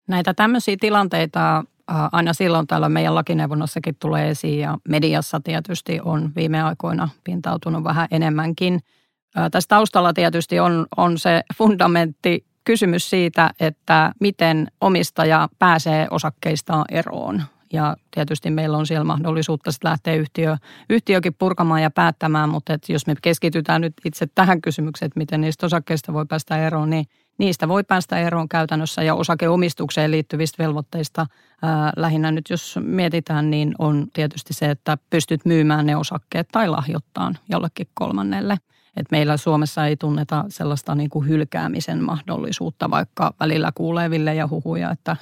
Näitä 0.09 0.35
tämmöisiä 0.35 0.77
tilanteita 0.81 1.65
aina 2.13 2.33
silloin 2.33 2.67
täällä 2.67 2.89
meidän 2.89 3.15
lakineuvonnassakin 3.15 3.97
tulee 3.99 4.31
esiin 4.31 4.59
ja 4.59 4.79
mediassa 4.89 5.41
tietysti 5.41 6.01
on 6.05 6.33
viime 6.37 6.63
aikoina 6.63 7.09
pintautunut 7.25 7.85
vähän 7.85 8.09
enemmänkin. 8.11 8.81
Tässä 9.51 9.69
taustalla 9.69 10.13
tietysti 10.13 10.61
on, 10.61 10.87
on 10.97 11.19
se 11.19 11.43
fundamentti 11.59 12.45
kysymys 12.65 13.11
siitä, 13.11 13.51
että 13.61 14.13
miten 14.21 14.69
omistaja 14.81 15.49
pääsee 15.59 16.07
osakkeistaan 16.11 16.85
eroon. 16.91 17.43
Ja 17.73 17.97
tietysti 18.11 18.51
meillä 18.51 18.79
on 18.79 18.87
siellä 18.87 19.05
mahdollisuutta 19.05 19.73
sitten 19.73 19.91
lähteä 19.91 20.15
yhtiö, 20.15 20.57
yhtiökin 20.91 21.35
purkamaan 21.35 21.83
ja 21.83 21.91
päättämään, 21.91 22.49
mutta 22.49 22.73
että 22.73 22.93
jos 22.93 23.07
me 23.07 23.15
keskitytään 23.23 23.81
nyt 23.81 23.95
itse 24.05 24.27
tähän 24.35 24.61
kysymykseen, 24.61 25.07
että 25.07 25.19
miten 25.19 25.41
niistä 25.41 25.67
osakkeista 25.67 26.13
voi 26.13 26.27
päästä 26.27 26.67
eroon, 26.67 26.91
niin 26.91 27.07
niistä 27.39 27.69
voi 27.69 27.85
päästä 27.85 28.19
eroon 28.19 28.49
käytännössä 28.49 29.03
ja 29.03 29.15
osakeomistukseen 29.15 30.11
liittyvistä 30.11 30.63
velvoitteista 30.63 31.27
ää, 31.63 31.93
lähinnä 31.97 32.31
nyt 32.31 32.51
jos 32.51 32.79
mietitään, 32.83 33.51
niin 33.51 33.75
on 33.79 34.07
tietysti 34.13 34.55
se, 34.55 34.71
että 34.71 34.99
pystyt 35.11 35.45
myymään 35.45 35.87
ne 35.87 35.97
osakkeet 35.97 36.49
tai 36.53 36.69
lahjoittaan 36.69 37.39
jollekin 37.49 37.89
kolmannelle– 37.95 38.57
et 38.97 39.07
meillä 39.11 39.37
Suomessa 39.37 39.87
ei 39.87 39.97
tunneta 39.97 40.45
sellaista 40.49 40.95
niin 40.95 41.11
kuin 41.11 41.29
hylkäämisen 41.29 42.05
mahdollisuutta, 42.05 42.91
vaikka 42.91 43.35
välillä 43.41 43.73
kuulee 43.75 44.11
Ville 44.11 44.35
ja 44.35 44.49
huhuja, 44.49 44.91
että 44.91 45.17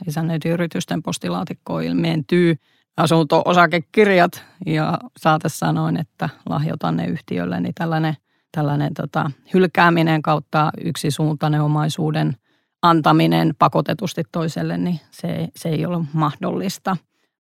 yritysten 0.52 1.02
postilaatikkoon 1.02 1.82
ilmeentyy 1.82 2.56
asunto-osakekirjat 2.96 4.44
ja 4.66 4.98
saate 5.16 5.48
sanoin, 5.48 5.96
että 5.96 6.28
lahjoitan 6.48 6.96
ne 6.96 7.06
yhtiölle, 7.06 7.60
niin 7.60 7.74
tällainen, 7.74 8.14
tällainen 8.52 8.94
tota, 8.94 9.30
hylkääminen 9.54 10.22
kautta 10.22 10.70
yksisuuntainen 10.84 11.62
omaisuuden 11.62 12.36
antaminen 12.82 13.54
pakotetusti 13.58 14.22
toiselle, 14.32 14.78
niin 14.78 15.00
se, 15.10 15.48
se 15.56 15.68
ei 15.68 15.86
ole 15.86 16.04
mahdollista. 16.12 16.96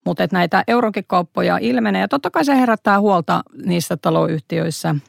Mutta 0.06 0.26
näitä 0.32 0.64
eurokikauppoja 0.68 1.58
ilmenee 1.58 2.00
ja 2.00 2.08
totta 2.08 2.30
kai 2.30 2.44
se 2.44 2.56
herättää 2.56 3.00
huolta 3.00 3.42
niissä 3.64 3.96
taloyhtiöissä– 3.96 4.94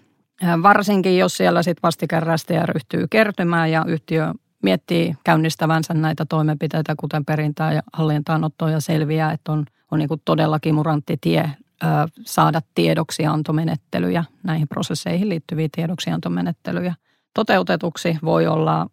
Varsinkin, 0.64 1.18
jos 1.18 1.38
siellä 1.38 1.64
sitten 1.64 1.84
vastikerästäjä 1.84 2.66
ryhtyy 2.66 3.08
kertymään 3.10 3.72
ja 3.72 3.86
yhtiö 3.88 4.34
miettii 4.64 5.16
käynnistävänsä 5.24 5.94
näitä 5.94 6.26
toimenpiteitä, 6.26 6.96
kuten 7.00 7.26
perintää 7.26 7.74
ja 7.74 7.82
hallintaanottoa 7.94 8.70
ja 8.70 8.80
selviää, 8.80 9.32
että 9.32 9.52
on, 9.52 9.66
on 9.92 10.00
niin 10.00 10.10
todella 10.26 10.60
kimurantti 10.60 11.18
tie 11.22 11.52
ö, 11.84 11.88
saada 12.26 12.62
tiedoksiantomenettelyjä, 12.76 14.24
näihin 14.44 14.68
prosesseihin 14.68 15.30
liittyviä 15.30 15.70
tiedoksiantomenettelyjä 15.76 16.96
toteutetuksi. 17.34 18.18
Voi 18.24 18.48
olla 18.48 18.88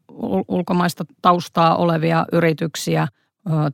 ulkomaista 0.48 1.04
taustaa 1.22 1.76
olevia 1.76 2.26
yrityksiä 2.32 3.08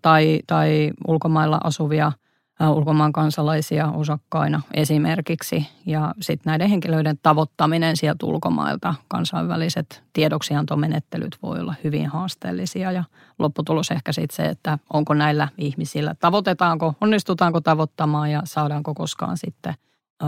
tai, 0.02 0.40
tai 0.46 0.90
ulkomailla 1.08 1.60
asuvia– 1.64 2.12
ulkomaan 2.60 3.12
kansalaisia 3.12 3.90
osakkaina 3.90 4.62
esimerkiksi. 4.74 5.68
Ja 5.86 6.14
sitten 6.20 6.50
näiden 6.50 6.68
henkilöiden 6.68 7.18
tavoittaminen 7.22 7.96
sieltä 7.96 8.26
ulkomailta, 8.26 8.94
kansainväliset 9.08 10.02
tiedoksiantomenettelyt 10.12 11.38
voi 11.42 11.60
olla 11.60 11.74
hyvin 11.84 12.06
haasteellisia. 12.06 12.92
Ja 12.92 13.04
lopputulos 13.38 13.90
ehkä 13.90 14.12
sitten 14.12 14.36
se, 14.36 14.46
että 14.46 14.78
onko 14.92 15.14
näillä 15.14 15.48
ihmisillä, 15.58 16.14
tavoitetaanko, 16.14 16.94
onnistutaanko 17.00 17.60
tavoittamaan 17.60 18.30
ja 18.30 18.42
saadaanko 18.44 18.94
koskaan 18.94 19.36
sitten 19.36 19.74
ö, 20.22 20.26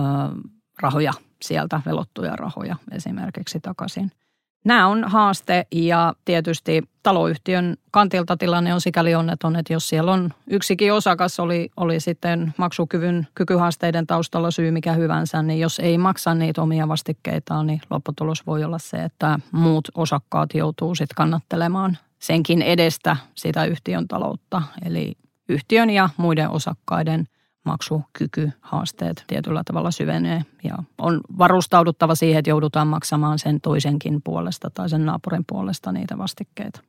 rahoja 0.82 1.12
sieltä, 1.42 1.80
velottuja 1.86 2.36
rahoja 2.36 2.76
esimerkiksi 2.92 3.60
takaisin– 3.60 4.12
Nämä 4.68 4.86
on 4.86 5.04
haaste 5.04 5.66
ja 5.72 6.14
tietysti 6.24 6.82
taloyhtiön 7.02 7.76
kantilta 7.90 8.36
tilanne 8.36 8.74
on 8.74 8.80
sikäli 8.80 9.14
onneton, 9.14 9.56
että 9.56 9.72
jos 9.72 9.88
siellä 9.88 10.12
on 10.12 10.32
yksikin 10.50 10.92
osakas, 10.92 11.40
oli, 11.40 11.70
oli 11.76 12.00
sitten 12.00 12.54
maksukyvyn 12.56 13.26
kykyhaasteiden 13.34 14.06
taustalla 14.06 14.50
syy 14.50 14.70
mikä 14.70 14.92
hyvänsä, 14.92 15.42
niin 15.42 15.60
jos 15.60 15.78
ei 15.78 15.98
maksa 15.98 16.34
niitä 16.34 16.62
omia 16.62 16.88
vastikkeitaan, 16.88 17.66
niin 17.66 17.80
lopputulos 17.90 18.46
voi 18.46 18.64
olla 18.64 18.78
se, 18.78 18.96
että 18.96 19.38
muut 19.52 19.88
osakkaat 19.94 20.54
joutuu 20.54 20.94
sitten 20.94 21.16
kannattelemaan 21.16 21.98
senkin 22.18 22.62
edestä 22.62 23.16
sitä 23.34 23.64
yhtiön 23.64 24.08
taloutta. 24.08 24.62
Eli 24.84 25.12
yhtiön 25.48 25.90
ja 25.90 26.08
muiden 26.16 26.50
osakkaiden– 26.50 27.24
maksukykyhaasteet 27.68 29.24
tietyllä 29.26 29.62
tavalla 29.64 29.90
syvenee 29.90 30.42
ja 30.64 30.78
on 30.98 31.20
varustauduttava 31.38 32.14
siihen, 32.14 32.38
että 32.38 32.50
joudutaan 32.50 32.86
maksamaan 32.86 33.38
sen 33.38 33.60
toisenkin 33.60 34.20
puolesta 34.24 34.70
tai 34.70 34.88
sen 34.88 35.06
naapurin 35.06 35.44
puolesta 35.46 35.92
niitä 35.92 36.18
vastikkeita. 36.18 36.80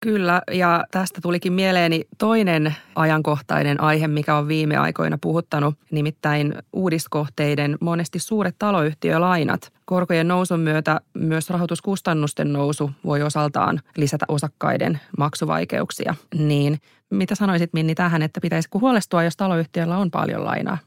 Kyllä, 0.00 0.42
ja 0.52 0.84
tästä 0.90 1.20
tulikin 1.20 1.52
mieleeni 1.52 2.04
toinen 2.18 2.76
ajankohtainen 2.94 3.80
aihe, 3.80 4.08
mikä 4.08 4.36
on 4.36 4.48
viime 4.48 4.76
aikoina 4.76 5.18
puhuttanut, 5.20 5.74
nimittäin 5.90 6.54
uudiskohteiden 6.72 7.76
monesti 7.80 8.18
suuret 8.18 8.54
taloyhtiölainat. 8.58 9.72
Korkojen 9.84 10.28
nousun 10.28 10.60
myötä 10.60 11.00
myös 11.14 11.50
rahoituskustannusten 11.50 12.52
nousu 12.52 12.90
voi 13.04 13.22
osaltaan 13.22 13.80
lisätä 13.96 14.24
osakkaiden 14.28 15.00
maksuvaikeuksia. 15.18 16.14
Niin 16.34 16.78
mitä 17.10 17.34
sanoisit 17.34 17.72
Minni 17.72 17.94
tähän, 17.94 18.22
että 18.22 18.40
pitäisikö 18.40 18.78
huolestua, 18.78 19.22
jos 19.22 19.36
taloyhtiöllä 19.36 19.96
on 19.96 20.10
paljon 20.10 20.44
lainaa? 20.44 20.78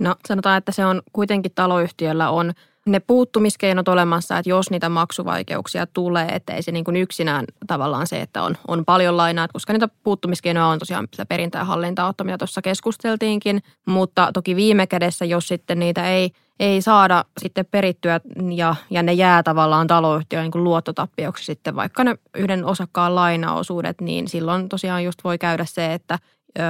No 0.00 0.16
sanotaan, 0.28 0.58
että 0.58 0.72
se 0.72 0.84
on 0.84 1.02
kuitenkin 1.12 1.52
taloyhtiöllä 1.54 2.30
on– 2.30 2.52
ne 2.86 3.00
puuttumiskeinot 3.00 3.88
olemassa, 3.88 4.38
että 4.38 4.50
jos 4.50 4.70
niitä 4.70 4.88
maksuvaikeuksia 4.88 5.86
tulee, 5.86 6.28
että 6.28 6.54
ei 6.54 6.62
se 6.62 6.72
niin 6.72 6.84
kuin 6.84 6.96
yksinään 6.96 7.44
tavallaan 7.66 8.06
se, 8.06 8.20
että 8.20 8.42
on, 8.42 8.56
on 8.68 8.84
paljon 8.84 9.16
lainaa, 9.16 9.48
koska 9.48 9.72
niitä 9.72 9.88
puuttumiskeinoja 10.02 10.66
on 10.66 10.78
tosiaan 10.78 11.08
sitä 11.12 11.26
perintää 11.26 11.60
ja 11.60 11.64
hallintaotto, 11.64 12.24
mitä 12.24 12.38
tuossa 12.38 12.62
keskusteltiinkin, 12.62 13.62
mutta 13.86 14.30
toki 14.34 14.56
viime 14.56 14.86
kädessä, 14.86 15.24
jos 15.24 15.48
sitten 15.48 15.78
niitä 15.78 16.10
ei, 16.10 16.30
ei 16.60 16.82
saada 16.82 17.24
sitten 17.40 17.66
perittyä 17.70 18.20
ja, 18.54 18.74
ja 18.90 19.02
ne 19.02 19.12
jää 19.12 19.42
tavallaan 19.42 19.86
taloyhtiöön 19.86 20.50
niin 20.54 20.64
luottotappioksi 20.64 21.44
sitten 21.44 21.76
vaikka 21.76 22.04
ne 22.04 22.18
yhden 22.36 22.64
osakkaan 22.64 23.14
lainaosuudet, 23.14 24.00
niin 24.00 24.28
silloin 24.28 24.68
tosiaan 24.68 25.04
just 25.04 25.24
voi 25.24 25.38
käydä 25.38 25.64
se, 25.64 25.94
että 25.94 26.18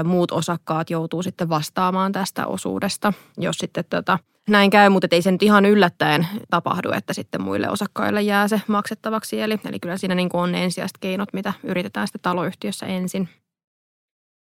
muut 0.04 0.30
osakkaat 0.30 0.90
joutuu 0.90 1.22
sitten 1.22 1.48
vastaamaan 1.48 2.12
tästä 2.12 2.46
osuudesta, 2.46 3.12
jos 3.38 3.56
sitten 3.58 3.84
tota, 3.90 4.18
näin 4.48 4.70
käy, 4.70 4.88
mutta 4.88 5.06
ei 5.10 5.22
se 5.22 5.32
nyt 5.32 5.42
ihan 5.42 5.64
yllättäen 5.64 6.26
tapahdu, 6.50 6.92
että 6.92 7.12
sitten 7.12 7.42
muille 7.42 7.70
osakkaille 7.70 8.22
jää 8.22 8.48
se 8.48 8.60
maksettavaksi. 8.66 9.40
Eli, 9.40 9.60
eli 9.64 9.80
kyllä 9.80 9.96
siinä 9.96 10.14
niin 10.14 10.30
on 10.32 10.54
ensisijaiset 10.54 10.98
keinot, 10.98 11.32
mitä 11.32 11.52
yritetään 11.62 12.06
sitten 12.06 12.22
taloyhtiössä 12.22 12.86
ensin. 12.86 13.28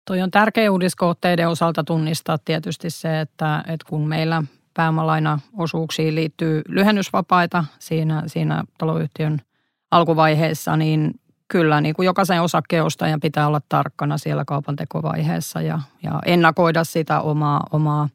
Toi 0.06 0.22
on 0.22 0.30
tärkeä 0.30 0.72
uudiskohteiden 0.72 1.48
osalta 1.48 1.84
tunnistaa 1.84 2.38
tietysti 2.38 2.90
se, 2.90 3.20
että, 3.20 3.64
että 3.66 3.86
kun 3.88 4.08
meillä 4.08 4.42
pääomalainaosuuksiin 4.74 6.14
liittyy 6.14 6.62
lyhennysvapaita 6.68 7.64
siinä, 7.78 8.22
siinä 8.26 8.64
taloyhtiön 8.78 9.40
alkuvaiheessa, 9.90 10.76
niin 10.76 11.20
kyllä 11.52 11.80
niin 11.80 11.94
kuin 11.94 12.06
jokaisen 12.06 12.42
osakkeenostajan 12.42 13.20
pitää 13.20 13.46
olla 13.46 13.60
tarkkana 13.68 14.18
siellä 14.18 14.44
kaupan 14.44 14.76
tekovaiheessa 14.76 15.60
ja, 15.60 15.80
ja 16.02 16.20
ennakoida 16.26 16.84
sitä 16.84 17.20
omaa, 17.20 17.66
omaa 17.72 18.08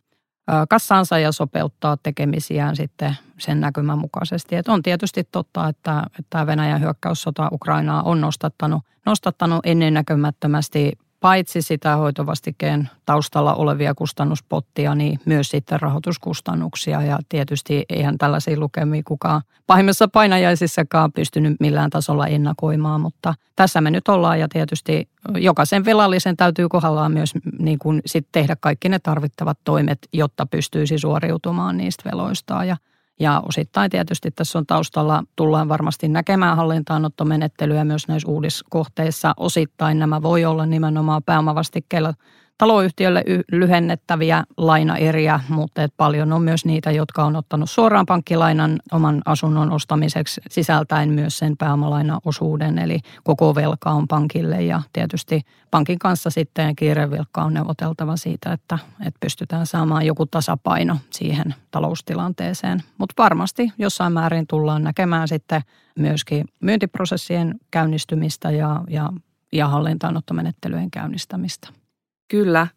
kassaansa 0.69 1.19
ja 1.19 1.31
sopeuttaa 1.31 1.97
tekemisiään 1.97 2.75
sitten 2.75 3.17
sen 3.37 3.59
näkymän 3.61 3.97
mukaisesti. 3.97 4.55
Et 4.55 4.67
on 4.67 4.83
tietysti 4.83 5.23
totta, 5.23 5.67
että, 5.67 6.03
että 6.19 6.45
Venäjän 6.45 6.81
hyökkäyssota 6.81 7.49
Ukrainaa 7.51 8.03
on 8.03 8.21
nostattanut, 8.21 8.83
nostattanut 9.05 9.59
ennennäkemättömästi 9.63 10.91
paitsi 11.19 11.61
sitä 11.61 11.95
hoitovastikkeen 11.95 12.89
taustalla 13.05 13.53
olevia 13.53 13.95
kustannuspottia, 13.95 14.95
niin 14.95 15.19
myös 15.25 15.49
sitten 15.49 15.81
rahoituskustannuksia. 15.81 17.01
Ja 17.01 17.19
tietysti 17.29 17.85
eihän 17.89 18.17
tällaisia 18.17 18.59
lukemia 18.59 19.01
kukaan 19.05 19.41
pahimmassa 19.67 20.07
painajaisissakaan 20.07 21.11
pystynyt 21.11 21.59
millään 21.59 21.89
tasolla 21.89 22.27
ennakoimaan, 22.27 23.01
mutta 23.01 23.33
tässä 23.55 23.81
me 23.81 23.91
nyt 23.91 24.07
ollaan 24.07 24.39
ja 24.39 24.47
tietysti 24.47 25.09
jokaisen 25.37 25.85
velallisen 25.85 26.37
täytyy 26.37 26.69
kohdallaan 26.69 27.11
myös 27.11 27.33
niin 27.59 27.79
kuin 27.79 28.01
sit 28.05 28.27
tehdä 28.31 28.55
kaikki 28.59 28.89
ne 28.89 28.99
tarvittavat 28.99 29.59
toimet, 29.63 29.99
jotta 30.13 30.45
pystyisi 30.45 30.99
suoriutumaan 30.99 31.77
niistä 31.77 32.09
veloistaan. 32.11 32.67
Ja 32.67 32.77
ja 33.19 33.41
osittain 33.45 33.91
tietysti 33.91 34.31
tässä 34.31 34.59
on 34.59 34.65
taustalla, 34.65 35.23
tullaan 35.35 35.69
varmasti 35.69 36.07
näkemään 36.07 36.57
hallintaanottomenettelyä 36.57 37.83
myös 37.83 38.07
näissä 38.07 38.29
uudiskohteissa. 38.29 39.33
Osittain 39.37 39.99
nämä 39.99 40.21
voi 40.21 40.45
olla 40.45 40.65
nimenomaan 40.65 41.23
pääomavastikkeilla 41.23 42.13
taloyhtiölle 42.57 43.23
lyhennettäviä 43.51 44.43
lainaeriä, 44.57 45.39
mutta 45.49 45.83
et 45.83 45.93
paljon 45.97 46.33
on 46.33 46.41
myös 46.41 46.65
niitä, 46.65 46.91
jotka 46.91 47.25
on 47.25 47.35
ottanut 47.35 47.69
suoraan 47.69 48.05
pankkilainan 48.05 48.79
oman 48.91 49.21
asunnon 49.25 49.71
ostamiseksi 49.71 50.41
sisältäen 50.49 51.09
myös 51.09 51.37
sen 51.37 51.57
pääomalainaosuuden, 51.57 52.79
eli 52.79 52.99
koko 53.23 53.55
velka 53.55 53.91
on 53.91 54.07
pankille 54.07 54.63
ja 54.63 54.81
tietysti 54.93 55.41
pankin 55.71 55.99
kanssa 55.99 56.29
sitten 56.29 56.75
kiirevilkka 56.75 57.43
on 57.43 57.53
neuvoteltava 57.53 58.17
siitä, 58.17 58.53
että, 58.53 58.79
että 58.99 59.17
pystytään 59.19 59.65
saamaan 59.65 60.05
joku 60.05 60.25
tasapaino 60.25 60.97
siihen 61.09 61.55
taloustilanteeseen. 61.71 62.83
Mutta 62.97 63.23
varmasti 63.23 63.71
jossain 63.77 64.13
määrin 64.13 64.47
tullaan 64.47 64.83
näkemään 64.83 65.27
sitten 65.27 65.61
myöskin 65.99 66.45
myyntiprosessien 66.59 67.55
käynnistymistä 67.71 68.51
ja, 68.51 68.81
ja, 68.89 69.09
ja 69.51 69.67
hallintaanottomenettelyjen 69.67 70.91
käynnistämistä. 70.91 71.76
Kyllä, 72.27 72.67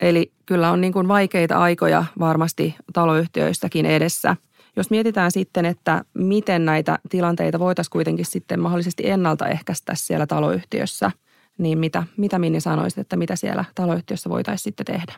eli 0.00 0.32
kyllä 0.46 0.70
on 0.70 0.80
niin 0.80 0.92
kuin 0.92 1.08
vaikeita 1.08 1.58
aikoja 1.58 2.04
varmasti 2.18 2.76
taloyhtiöistäkin 2.92 3.86
edessä. 3.86 4.36
Jos 4.76 4.90
mietitään 4.90 5.30
sitten, 5.30 5.64
että 5.64 6.04
miten 6.14 6.64
näitä 6.64 6.98
tilanteita 7.08 7.58
voitaisiin 7.58 7.92
kuitenkin 7.92 8.24
sitten 8.24 8.60
mahdollisesti 8.60 9.10
ennaltaehkäistä 9.10 9.92
siellä 9.94 10.26
taloyhtiössä, 10.26 11.10
niin 11.58 11.78
mitä, 11.78 12.02
mitä 12.16 12.38
Minni 12.38 12.60
sanoisit, 12.60 12.98
että 12.98 13.16
mitä 13.16 13.36
siellä 13.36 13.64
taloyhtiössä 13.74 14.30
voitaisiin 14.30 14.64
sitten 14.64 14.86
tehdä? 14.86 15.12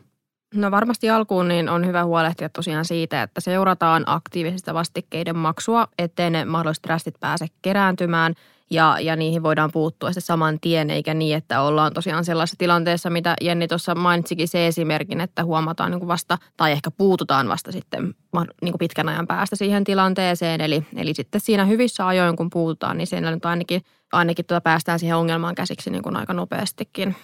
No 0.54 0.70
varmasti 0.70 1.10
alkuun 1.10 1.48
niin 1.48 1.68
on 1.68 1.86
hyvä 1.86 2.04
huolehtia 2.04 2.48
tosiaan 2.48 2.84
siitä, 2.84 3.22
että 3.22 3.40
seurataan 3.40 4.02
aktiivisista 4.06 4.74
vastikkeiden 4.74 5.36
maksua, 5.36 5.88
ettei 5.98 6.30
ne 6.30 6.44
mahdolliset 6.44 6.86
rästit 6.86 7.20
pääse 7.20 7.46
kerääntymään– 7.62 8.34
ja, 8.70 8.96
ja 9.00 9.16
niihin 9.16 9.42
voidaan 9.42 9.70
puuttua 9.72 10.12
se 10.12 10.20
saman 10.20 10.60
tien, 10.60 10.90
eikä 10.90 11.14
niin, 11.14 11.36
että 11.36 11.62
ollaan 11.62 11.92
tosiaan 11.92 12.24
sellaisessa 12.24 12.58
tilanteessa, 12.58 13.10
mitä 13.10 13.34
Jenni 13.40 13.68
tuossa 13.68 13.94
mainitsikin 13.94 14.48
se 14.48 14.66
esimerkin, 14.66 15.20
että 15.20 15.44
huomataan 15.44 15.90
niin 15.90 15.98
kuin 15.98 16.08
vasta, 16.08 16.38
tai 16.56 16.72
ehkä 16.72 16.90
puututaan 16.90 17.48
vasta 17.48 17.72
sitten 17.72 18.14
niin 18.62 18.72
kuin 18.72 18.78
pitkän 18.78 19.08
ajan 19.08 19.26
päästä 19.26 19.56
siihen 19.56 19.84
tilanteeseen. 19.84 20.60
Eli, 20.60 20.86
eli 20.96 21.14
sitten 21.14 21.40
siinä 21.40 21.64
hyvissä 21.64 22.06
ajoin, 22.06 22.36
kun 22.36 22.50
puututaan, 22.50 22.98
niin 22.98 23.06
siinä 23.06 23.30
nyt 23.30 23.44
ainakin, 23.44 23.82
ainakin 24.12 24.46
tuota 24.46 24.60
päästään 24.60 24.98
siihen 24.98 25.16
ongelmaan 25.16 25.54
käsiksi 25.54 25.90
niin 25.90 26.02
kuin 26.02 26.16
aika 26.16 26.32
nopeastikin. 26.32 27.16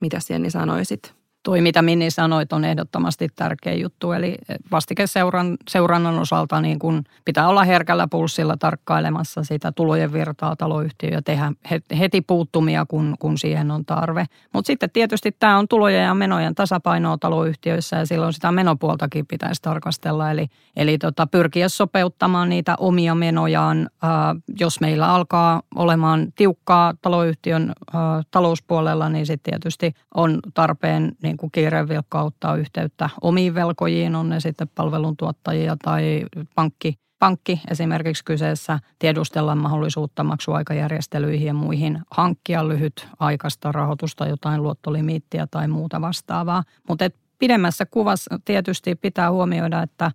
Mitä 0.00 0.18
Jenni 0.30 0.50
sanoisit? 0.50 1.23
Toi, 1.44 1.60
mitä 1.60 1.82
Minni 1.82 2.10
sanoit, 2.10 2.52
on 2.52 2.64
ehdottomasti 2.64 3.28
tärkeä 3.36 3.74
juttu. 3.74 4.12
Eli 4.12 4.34
vastikeseurannan 4.70 5.56
seurannan 5.70 6.18
osalta 6.18 6.60
niin 6.60 6.78
kun 6.78 7.04
pitää 7.24 7.48
olla 7.48 7.64
herkällä 7.64 8.08
pulssilla 8.10 8.56
tarkkailemassa 8.56 9.44
sitä 9.44 9.72
tulojen 9.72 10.12
virtaa 10.12 10.56
taloyhtiö 10.56 11.10
ja 11.10 11.22
tehdä 11.22 11.52
heti 11.98 12.20
puuttumia, 12.20 12.86
kun, 12.88 13.16
kun 13.18 13.38
siihen 13.38 13.70
on 13.70 13.84
tarve. 13.84 14.26
Mutta 14.52 14.66
sitten 14.66 14.90
tietysti 14.90 15.36
tämä 15.38 15.58
on 15.58 15.68
tulojen 15.68 16.04
ja 16.04 16.14
menojen 16.14 16.54
tasapainoa 16.54 17.18
taloyhtiöissä 17.18 17.96
ja 17.96 18.06
silloin 18.06 18.32
sitä 18.32 18.52
menopuoltakin 18.52 19.26
pitäisi 19.26 19.62
tarkastella. 19.62 20.30
Eli, 20.30 20.46
eli 20.76 20.98
tota, 20.98 21.26
pyrkiä 21.26 21.68
sopeuttamaan 21.68 22.48
niitä 22.48 22.74
omia 22.78 23.14
menojaan, 23.14 23.88
ää, 24.02 24.34
jos 24.60 24.80
meillä 24.80 25.08
alkaa 25.08 25.62
olemaan 25.74 26.32
tiukkaa 26.36 26.94
taloyhtiön 27.02 27.72
ää, 27.92 28.22
talouspuolella, 28.30 29.08
niin 29.08 29.26
sitten 29.26 29.52
tietysti 29.52 29.92
on 30.14 30.40
tarpeen 30.54 31.12
niin 31.22 31.33
niin 31.34 31.38
kuin 31.38 31.52
kiirevilkka 31.52 32.22
ottaa 32.22 32.56
yhteyttä 32.56 33.10
omiin 33.22 33.54
velkojiin, 33.54 34.14
on 34.14 34.28
ne 34.28 34.40
sitten 34.40 34.68
palveluntuottajia 34.74 35.76
tai 35.84 36.24
pankki, 36.54 36.94
pankki 37.18 37.60
esimerkiksi 37.70 38.24
kyseessä, 38.24 38.78
tiedustella 38.98 39.54
mahdollisuutta 39.54 40.24
maksuaikajärjestelyihin 40.24 41.46
ja 41.46 41.54
muihin, 41.54 42.00
hankkia 42.10 42.68
lyhyt 42.68 43.08
aikaista 43.18 43.72
rahoitusta, 43.72 44.26
jotain 44.26 44.62
luottolimiittiä 44.62 45.46
tai 45.50 45.68
muuta 45.68 46.00
vastaavaa. 46.00 46.62
Mutta 46.88 47.04
pidemmässä 47.38 47.86
kuvassa 47.86 48.38
tietysti 48.44 48.94
pitää 48.94 49.30
huomioida, 49.30 49.82
että 49.82 50.10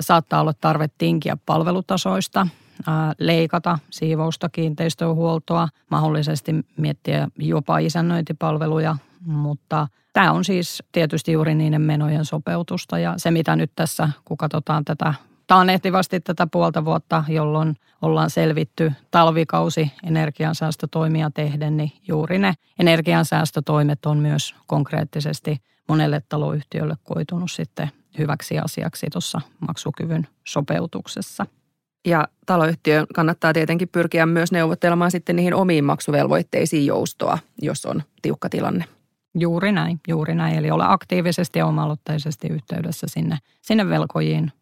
saattaa 0.00 0.40
olla 0.40 0.52
tarve 0.60 0.88
tinkiä 0.98 1.36
palvelutasoista, 1.46 2.46
leikata 3.18 3.78
siivousta, 3.90 4.48
kiinteistöhuoltoa, 4.48 5.68
mahdollisesti 5.90 6.52
miettiä 6.76 7.28
jopa 7.38 7.78
isännöintipalveluja, 7.78 8.96
mutta– 9.26 9.86
Tämä 10.14 10.32
on 10.32 10.44
siis 10.44 10.82
tietysti 10.92 11.32
juuri 11.32 11.54
niiden 11.54 11.82
menojen 11.82 12.24
sopeutusta 12.24 12.98
ja 12.98 13.14
se 13.16 13.30
mitä 13.30 13.56
nyt 13.56 13.72
tässä, 13.76 14.08
kun 14.24 14.36
katsotaan 14.36 14.84
tätä 14.84 15.14
taanehtivasti 15.46 16.20
tätä 16.20 16.46
puolta 16.46 16.84
vuotta, 16.84 17.24
jolloin 17.28 17.76
ollaan 18.02 18.30
selvitty 18.30 18.92
talvikausi 19.10 19.92
energiansäästötoimia 20.02 21.30
tehden, 21.34 21.76
niin 21.76 21.92
juuri 22.08 22.38
ne 22.38 22.54
energiansäästötoimet 22.78 24.06
on 24.06 24.18
myös 24.18 24.54
konkreettisesti 24.66 25.56
monelle 25.88 26.22
taloyhtiölle 26.28 26.94
koitunut 27.04 27.50
sitten 27.50 27.90
hyväksi 28.18 28.58
asiaksi 28.58 29.06
tuossa 29.12 29.40
maksukyvyn 29.60 30.26
sopeutuksessa. 30.44 31.46
Ja 32.06 32.28
taloyhtiön 32.46 33.06
kannattaa 33.14 33.52
tietenkin 33.52 33.88
pyrkiä 33.88 34.26
myös 34.26 34.52
neuvottelemaan 34.52 35.10
sitten 35.10 35.36
niihin 35.36 35.54
omiin 35.54 35.84
maksuvelvoitteisiin 35.84 36.86
joustoa, 36.86 37.38
jos 37.62 37.86
on 37.86 38.02
tiukka 38.22 38.48
tilanne. 38.48 38.84
Juuri 39.34 39.72
näin, 39.72 40.00
juuri 40.08 40.34
näin. 40.34 40.56
Eli 40.58 40.70
olla 40.70 40.92
aktiivisesti 40.92 41.58
ja 41.58 41.66
oma 41.66 41.88
yhteydessä 42.50 43.06
sinne, 43.10 43.38
sinne 43.62 43.88
velkojiin 43.88 44.52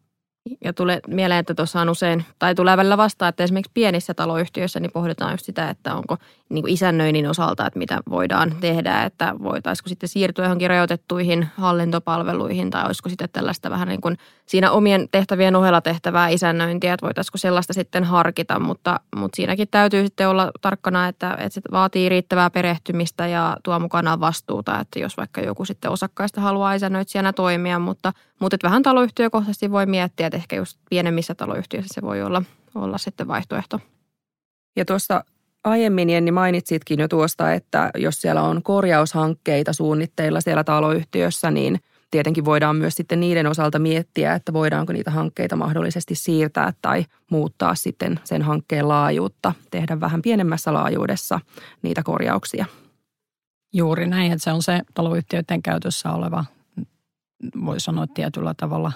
ja 0.63 0.73
tulee 0.73 0.99
mieleen, 1.07 1.39
että 1.39 1.55
tuossa 1.55 1.81
on 1.81 1.89
usein, 1.89 2.25
tai 2.39 2.55
tulee 2.55 2.77
välillä 2.77 2.97
vastaan, 2.97 3.29
että 3.29 3.43
esimerkiksi 3.43 3.71
pienissä 3.73 4.13
taloyhtiöissä 4.13 4.79
niin 4.79 4.91
pohditaan 4.91 5.33
just 5.33 5.45
sitä, 5.45 5.69
että 5.69 5.95
onko 5.95 6.17
niin 6.53 6.63
kuin 6.63 6.73
isännöinnin 6.73 7.29
osalta, 7.29 7.67
että 7.67 7.79
mitä 7.79 7.99
voidaan 8.09 8.55
tehdä, 8.61 9.03
että 9.03 9.35
voitaisiko 9.43 9.89
sitten 9.89 10.09
siirtyä 10.09 10.45
johonkin 10.45 10.69
rajoitettuihin 10.69 11.47
hallintopalveluihin, 11.57 12.69
tai 12.69 12.85
olisiko 12.85 13.09
sitten 13.09 13.29
tällaista 13.33 13.69
vähän 13.69 13.87
niin 13.87 14.01
kuin 14.01 14.17
siinä 14.45 14.71
omien 14.71 15.07
tehtävien 15.11 15.55
ohella 15.55 15.81
tehtävää 15.81 16.29
isännöintiä, 16.29 16.93
että 16.93 17.05
voitaisiko 17.05 17.37
sellaista 17.37 17.73
sitten 17.73 18.03
harkita, 18.03 18.59
mutta, 18.59 18.99
mutta 19.15 19.35
siinäkin 19.35 19.67
täytyy 19.71 20.03
sitten 20.03 20.29
olla 20.29 20.51
tarkkana, 20.61 21.07
että, 21.07 21.31
että 21.31 21.49
se 21.49 21.61
vaatii 21.71 22.09
riittävää 22.09 22.49
perehtymistä 22.49 23.27
ja 23.27 23.57
tuo 23.63 23.79
mukanaan 23.79 24.19
vastuuta, 24.19 24.79
että 24.79 24.99
jos 24.99 25.17
vaikka 25.17 25.41
joku 25.41 25.65
sitten 25.65 25.91
osakkaista 25.91 26.41
haluaa 26.41 26.73
isännöitsijänä 26.73 27.33
toimia, 27.33 27.79
mutta, 27.79 28.13
mutta 28.39 28.55
että 28.55 28.67
vähän 28.67 28.83
taloyhtiökohtaisesti 28.83 29.71
voi 29.71 29.85
miettiä, 29.85 30.27
että 30.27 30.37
ehkä 30.37 30.55
just 30.55 30.79
pienemmissä 30.89 31.35
taloyhtiöissä 31.35 31.93
se 31.93 32.01
voi 32.01 32.21
olla, 32.21 32.43
olla 32.75 32.97
sitten 32.97 33.27
vaihtoehto. 33.27 33.79
Ja 34.75 34.85
tuossa 34.85 35.23
aiemmin 35.63 36.09
Jenni 36.09 36.31
mainitsitkin 36.31 36.99
jo 36.99 37.07
tuosta, 37.07 37.53
että 37.53 37.91
jos 37.95 38.21
siellä 38.21 38.41
on 38.41 38.63
korjaushankkeita 38.63 39.73
suunnitteilla 39.73 40.41
siellä 40.41 40.63
taloyhtiössä, 40.63 41.51
niin 41.51 41.79
tietenkin 42.11 42.45
voidaan 42.45 42.75
myös 42.75 42.95
sitten 42.95 43.19
niiden 43.19 43.47
osalta 43.47 43.79
miettiä, 43.79 44.33
että 44.33 44.53
voidaanko 44.53 44.93
niitä 44.93 45.11
hankkeita 45.11 45.55
mahdollisesti 45.55 46.15
siirtää 46.15 46.73
tai 46.81 47.05
muuttaa 47.31 47.75
sitten 47.75 48.19
sen 48.23 48.41
hankkeen 48.41 48.87
laajuutta, 48.87 49.53
tehdä 49.71 49.99
vähän 49.99 50.21
pienemmässä 50.21 50.73
laajuudessa 50.73 51.39
niitä 51.81 52.03
korjauksia. 52.03 52.65
Juuri 53.73 54.07
näin, 54.07 54.31
että 54.31 54.43
se 54.43 54.51
on 54.51 54.63
se 54.63 54.81
taloyhtiöiden 54.93 55.61
käytössä 55.61 56.11
oleva, 56.11 56.45
voi 57.65 57.79
sanoa 57.79 58.07
tietyllä 58.07 58.53
tavalla 58.57 58.91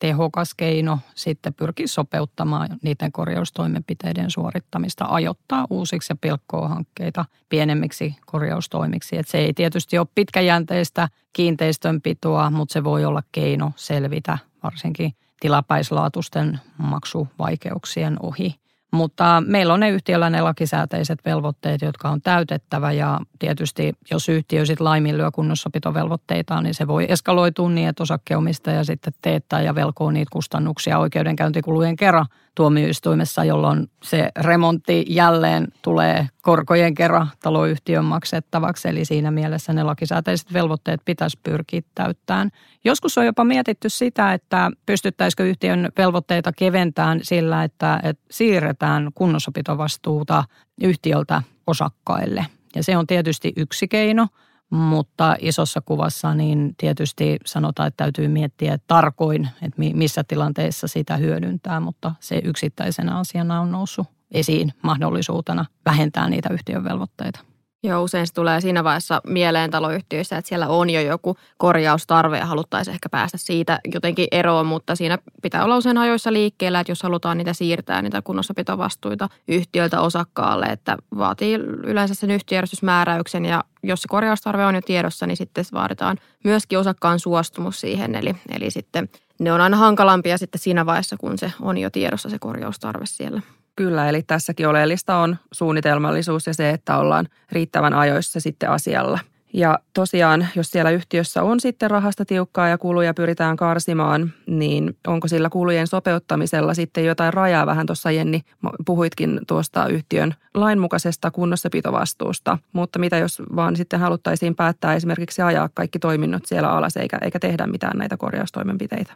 tehokas 0.00 0.54
keino 0.54 0.98
sitten 1.14 1.54
pyrkiä 1.54 1.86
sopeuttamaan 1.86 2.68
niiden 2.82 3.12
korjaustoimenpiteiden 3.12 4.30
suorittamista, 4.30 5.04
ajoittaa 5.08 5.66
uusiksi 5.70 6.12
ja 6.12 6.16
pilkkoa 6.20 6.68
hankkeita 6.68 7.24
pienemmiksi 7.48 8.16
korjaustoimiksi. 8.26 9.16
Et 9.16 9.28
se 9.28 9.38
ei 9.38 9.52
tietysti 9.54 9.98
ole 9.98 10.06
pitkäjänteistä 10.14 11.08
kiinteistönpitoa, 11.32 12.50
mutta 12.50 12.72
se 12.72 12.84
voi 12.84 13.04
olla 13.04 13.22
keino 13.32 13.72
selvitä 13.76 14.38
varsinkin 14.62 15.14
tilapäislaatusten 15.40 16.60
maksuvaikeuksien 16.78 18.16
ohi. 18.22 18.54
Mutta 18.90 19.42
meillä 19.46 19.74
on 19.74 19.80
ne 19.80 19.90
yhtiöllä 19.90 20.30
ne 20.30 20.40
lakisääteiset 20.40 21.18
velvoitteet, 21.24 21.82
jotka 21.82 22.10
on 22.10 22.22
täytettävä. 22.22 22.92
Ja 22.92 23.20
tietysti 23.38 23.92
jos 24.10 24.28
yhtiö 24.28 24.66
sitten 24.66 24.84
laiminlyö 24.84 25.30
kunnossapitovelvoitteita, 25.30 26.60
niin 26.60 26.74
se 26.74 26.86
voi 26.86 27.06
eskaloitua 27.08 27.70
niin, 27.70 27.88
että 27.88 28.02
osakkeenomistaja 28.02 28.84
sitten 28.84 29.12
teettää 29.22 29.62
ja 29.62 29.74
velkoo 29.74 30.10
niitä 30.10 30.30
kustannuksia 30.32 30.98
oikeudenkäyntikulujen 30.98 31.96
kerran 31.96 32.26
tuomioistuimessa, 32.54 33.44
jolloin 33.44 33.90
se 34.02 34.30
remontti 34.38 35.04
jälleen 35.08 35.68
tulee 35.82 36.28
korkojen 36.42 36.94
kerran 36.94 37.30
taloyhtiön 37.42 38.04
maksettavaksi. 38.04 38.88
Eli 38.88 39.04
siinä 39.04 39.30
mielessä 39.30 39.72
ne 39.72 39.82
lakisääteiset 39.82 40.52
velvoitteet 40.52 41.00
pitäisi 41.04 41.38
pyrkiä 41.42 41.80
täyttämään. 41.94 42.50
Joskus 42.84 43.18
on 43.18 43.26
jopa 43.26 43.44
mietitty 43.44 43.88
sitä, 43.88 44.32
että 44.32 44.70
pystyttäisikö 44.86 45.44
yhtiön 45.44 45.88
velvoitteita 45.98 46.52
keventämään 46.52 47.20
sillä, 47.22 47.64
että, 47.64 48.00
että 48.02 48.24
siirretään 48.30 49.10
kunnossapitovastuuta 49.14 50.44
yhtiöltä 50.82 51.42
osakkaille. 51.66 52.46
Ja 52.76 52.82
se 52.82 52.96
on 52.96 53.06
tietysti 53.06 53.52
yksi 53.56 53.88
keino– 53.88 54.26
mutta 54.70 55.36
isossa 55.38 55.80
kuvassa 55.80 56.34
niin 56.34 56.74
tietysti 56.76 57.36
sanotaan, 57.46 57.88
että 57.88 58.04
täytyy 58.04 58.28
miettiä 58.28 58.78
tarkoin, 58.86 59.48
että 59.62 59.82
missä 59.94 60.24
tilanteissa 60.24 60.88
sitä 60.88 61.16
hyödyntää, 61.16 61.80
mutta 61.80 62.14
se 62.20 62.40
yksittäisenä 62.44 63.18
asiana 63.18 63.60
on 63.60 63.72
noussut 63.72 64.06
esiin 64.30 64.72
mahdollisuutena 64.82 65.64
vähentää 65.86 66.28
niitä 66.28 66.48
yhtiön 66.52 66.84
velvoitteita. 66.84 67.49
Joo, 67.82 68.02
usein 68.02 68.26
se 68.26 68.34
tulee 68.34 68.60
siinä 68.60 68.84
vaiheessa 68.84 69.20
mieleen 69.26 69.70
taloyhtiöissä, 69.70 70.36
että 70.36 70.48
siellä 70.48 70.68
on 70.68 70.90
jo 70.90 71.00
joku 71.00 71.36
korjaustarve 71.58 72.38
ja 72.38 72.46
haluttaisiin 72.46 72.94
ehkä 72.94 73.08
päästä 73.08 73.38
siitä 73.38 73.80
jotenkin 73.94 74.28
eroon, 74.32 74.66
mutta 74.66 74.96
siinä 74.96 75.18
pitää 75.42 75.64
olla 75.64 75.76
usein 75.76 75.98
ajoissa 75.98 76.32
liikkeellä, 76.32 76.80
että 76.80 76.90
jos 76.90 77.02
halutaan 77.02 77.38
niitä 77.38 77.52
siirtää, 77.52 78.02
niitä 78.02 78.22
kunnossapitovastuita 78.22 79.28
yhtiöltä 79.48 80.00
osakkaalle, 80.00 80.66
että 80.66 80.96
vaatii 81.18 81.54
yleensä 81.84 82.14
sen 82.14 82.30
yhtiöjärjestysmääräyksen 82.30 83.44
ja 83.44 83.64
jos 83.82 84.02
se 84.02 84.08
korjaustarve 84.08 84.66
on 84.66 84.74
jo 84.74 84.80
tiedossa, 84.80 85.26
niin 85.26 85.36
sitten 85.36 85.64
vaaditaan 85.72 86.16
myöskin 86.44 86.78
osakkaan 86.78 87.20
suostumus 87.20 87.80
siihen, 87.80 88.14
eli, 88.14 88.36
eli 88.54 88.70
sitten 88.70 89.08
ne 89.38 89.52
on 89.52 89.60
aina 89.60 89.76
hankalampia 89.76 90.38
sitten 90.38 90.60
siinä 90.60 90.86
vaiheessa, 90.86 91.16
kun 91.16 91.38
se 91.38 91.52
on 91.60 91.78
jo 91.78 91.90
tiedossa 91.90 92.30
se 92.30 92.38
korjaustarve 92.38 93.06
siellä. 93.06 93.42
Kyllä, 93.76 94.08
eli 94.08 94.22
tässäkin 94.22 94.68
oleellista 94.68 95.16
on 95.16 95.36
suunnitelmallisuus 95.52 96.46
ja 96.46 96.54
se, 96.54 96.70
että 96.70 96.96
ollaan 96.96 97.26
riittävän 97.52 97.94
ajoissa 97.94 98.40
sitten 98.40 98.70
asialla. 98.70 99.18
Ja 99.52 99.78
tosiaan, 99.94 100.48
jos 100.56 100.70
siellä 100.70 100.90
yhtiössä 100.90 101.42
on 101.42 101.60
sitten 101.60 101.90
rahasta 101.90 102.24
tiukkaa 102.24 102.68
ja 102.68 102.78
kuluja 102.78 103.14
pyritään 103.14 103.56
karsimaan, 103.56 104.32
niin 104.46 104.96
onko 105.06 105.28
sillä 105.28 105.50
kulujen 105.50 105.86
sopeuttamisella 105.86 106.74
sitten 106.74 107.04
jotain 107.04 107.34
rajaa? 107.34 107.66
Vähän 107.66 107.86
tuossa 107.86 108.10
Jenni 108.10 108.40
puhuitkin 108.86 109.40
tuosta 109.48 109.86
yhtiön 109.86 110.34
lainmukaisesta 110.54 111.30
kunnossapitovastuusta, 111.30 112.58
mutta 112.72 112.98
mitä 112.98 113.16
jos 113.18 113.42
vaan 113.56 113.76
sitten 113.76 114.00
haluttaisiin 114.00 114.54
päättää 114.54 114.94
esimerkiksi 114.94 115.42
ajaa 115.42 115.68
kaikki 115.74 115.98
toiminnot 115.98 116.46
siellä 116.46 116.68
alas 116.70 116.96
eikä, 116.96 117.18
eikä 117.22 117.38
tehdä 117.38 117.66
mitään 117.66 117.98
näitä 117.98 118.16
korjaustoimenpiteitä? 118.16 119.12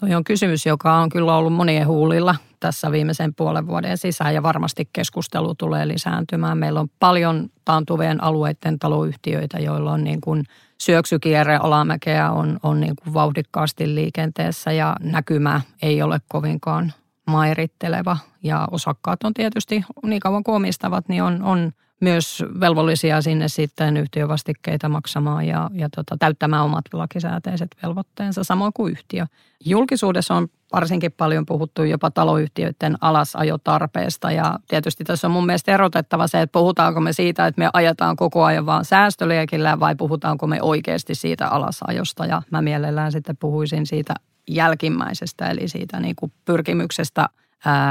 Tuo 0.00 0.16
on 0.16 0.24
kysymys, 0.24 0.66
joka 0.66 0.94
on 0.94 1.08
kyllä 1.08 1.36
ollut 1.36 1.52
monien 1.52 1.86
huulilla 1.86 2.34
tässä 2.60 2.92
viimeisen 2.92 3.34
puolen 3.34 3.66
vuoden 3.66 3.98
sisään 3.98 4.34
ja 4.34 4.42
varmasti 4.42 4.88
keskustelu 4.92 5.54
tulee 5.54 5.88
lisääntymään. 5.88 6.58
Meillä 6.58 6.80
on 6.80 6.88
paljon 6.98 7.48
taantuvien 7.64 8.22
alueiden 8.24 8.78
taloyhtiöitä, 8.78 9.58
joilla 9.58 9.92
on 9.92 10.04
niin 10.04 10.20
kuin 10.20 10.44
syöksykierre 10.78 11.56
alamäkeä 11.56 12.30
on, 12.30 12.58
on 12.62 12.80
niin 12.80 12.96
kuin 12.96 13.14
vauhdikkaasti 13.14 13.94
liikenteessä 13.94 14.72
ja 14.72 14.96
näkymä 15.00 15.60
ei 15.82 16.02
ole 16.02 16.20
kovinkaan 16.28 16.92
mairitteleva. 17.30 18.16
Ja 18.42 18.68
osakkaat 18.70 19.24
on 19.24 19.34
tietysti 19.34 19.84
niin 20.02 20.20
kauan 20.20 20.44
kuin 20.44 20.56
omistavat, 20.56 21.08
niin 21.08 21.22
on, 21.22 21.42
on 21.42 21.72
myös 22.00 22.44
velvollisia 22.60 23.22
sinne 23.22 23.48
sitten 23.48 23.96
yhtiövastikkeita 23.96 24.88
maksamaan 24.88 25.46
ja, 25.46 25.70
ja 25.74 25.88
tota, 25.96 26.16
täyttämään 26.18 26.64
omat 26.64 26.84
lakisääteiset 26.92 27.76
velvoitteensa, 27.82 28.44
samoin 28.44 28.72
kuin 28.72 28.92
yhtiö. 28.92 29.26
Julkisuudessa 29.64 30.34
on 30.34 30.48
varsinkin 30.72 31.12
paljon 31.12 31.46
puhuttu 31.46 31.84
jopa 31.84 32.10
taloyhtiöiden 32.10 32.96
alasajotarpeesta 33.00 34.30
ja 34.30 34.58
tietysti 34.68 35.04
tässä 35.04 35.26
on 35.26 35.32
mun 35.32 35.46
mielestä 35.46 35.72
erotettava 35.72 36.26
se, 36.26 36.40
että 36.40 36.52
puhutaanko 36.58 37.00
me 37.00 37.12
siitä, 37.12 37.46
että 37.46 37.58
me 37.58 37.70
ajetaan 37.72 38.16
koko 38.16 38.44
ajan 38.44 38.66
vaan 38.66 38.84
säästöliekillä 38.84 39.80
vai 39.80 39.94
puhutaanko 39.96 40.46
me 40.46 40.62
oikeasti 40.62 41.14
siitä 41.14 41.48
alasajosta 41.48 42.26
ja 42.26 42.42
mä 42.50 42.62
mielellään 42.62 43.12
sitten 43.12 43.36
puhuisin 43.36 43.86
siitä 43.86 44.14
jälkimmäisestä 44.54 45.50
eli 45.50 45.68
siitä 45.68 46.00
niin 46.00 46.16
kuin 46.16 46.32
pyrkimyksestä– 46.44 47.28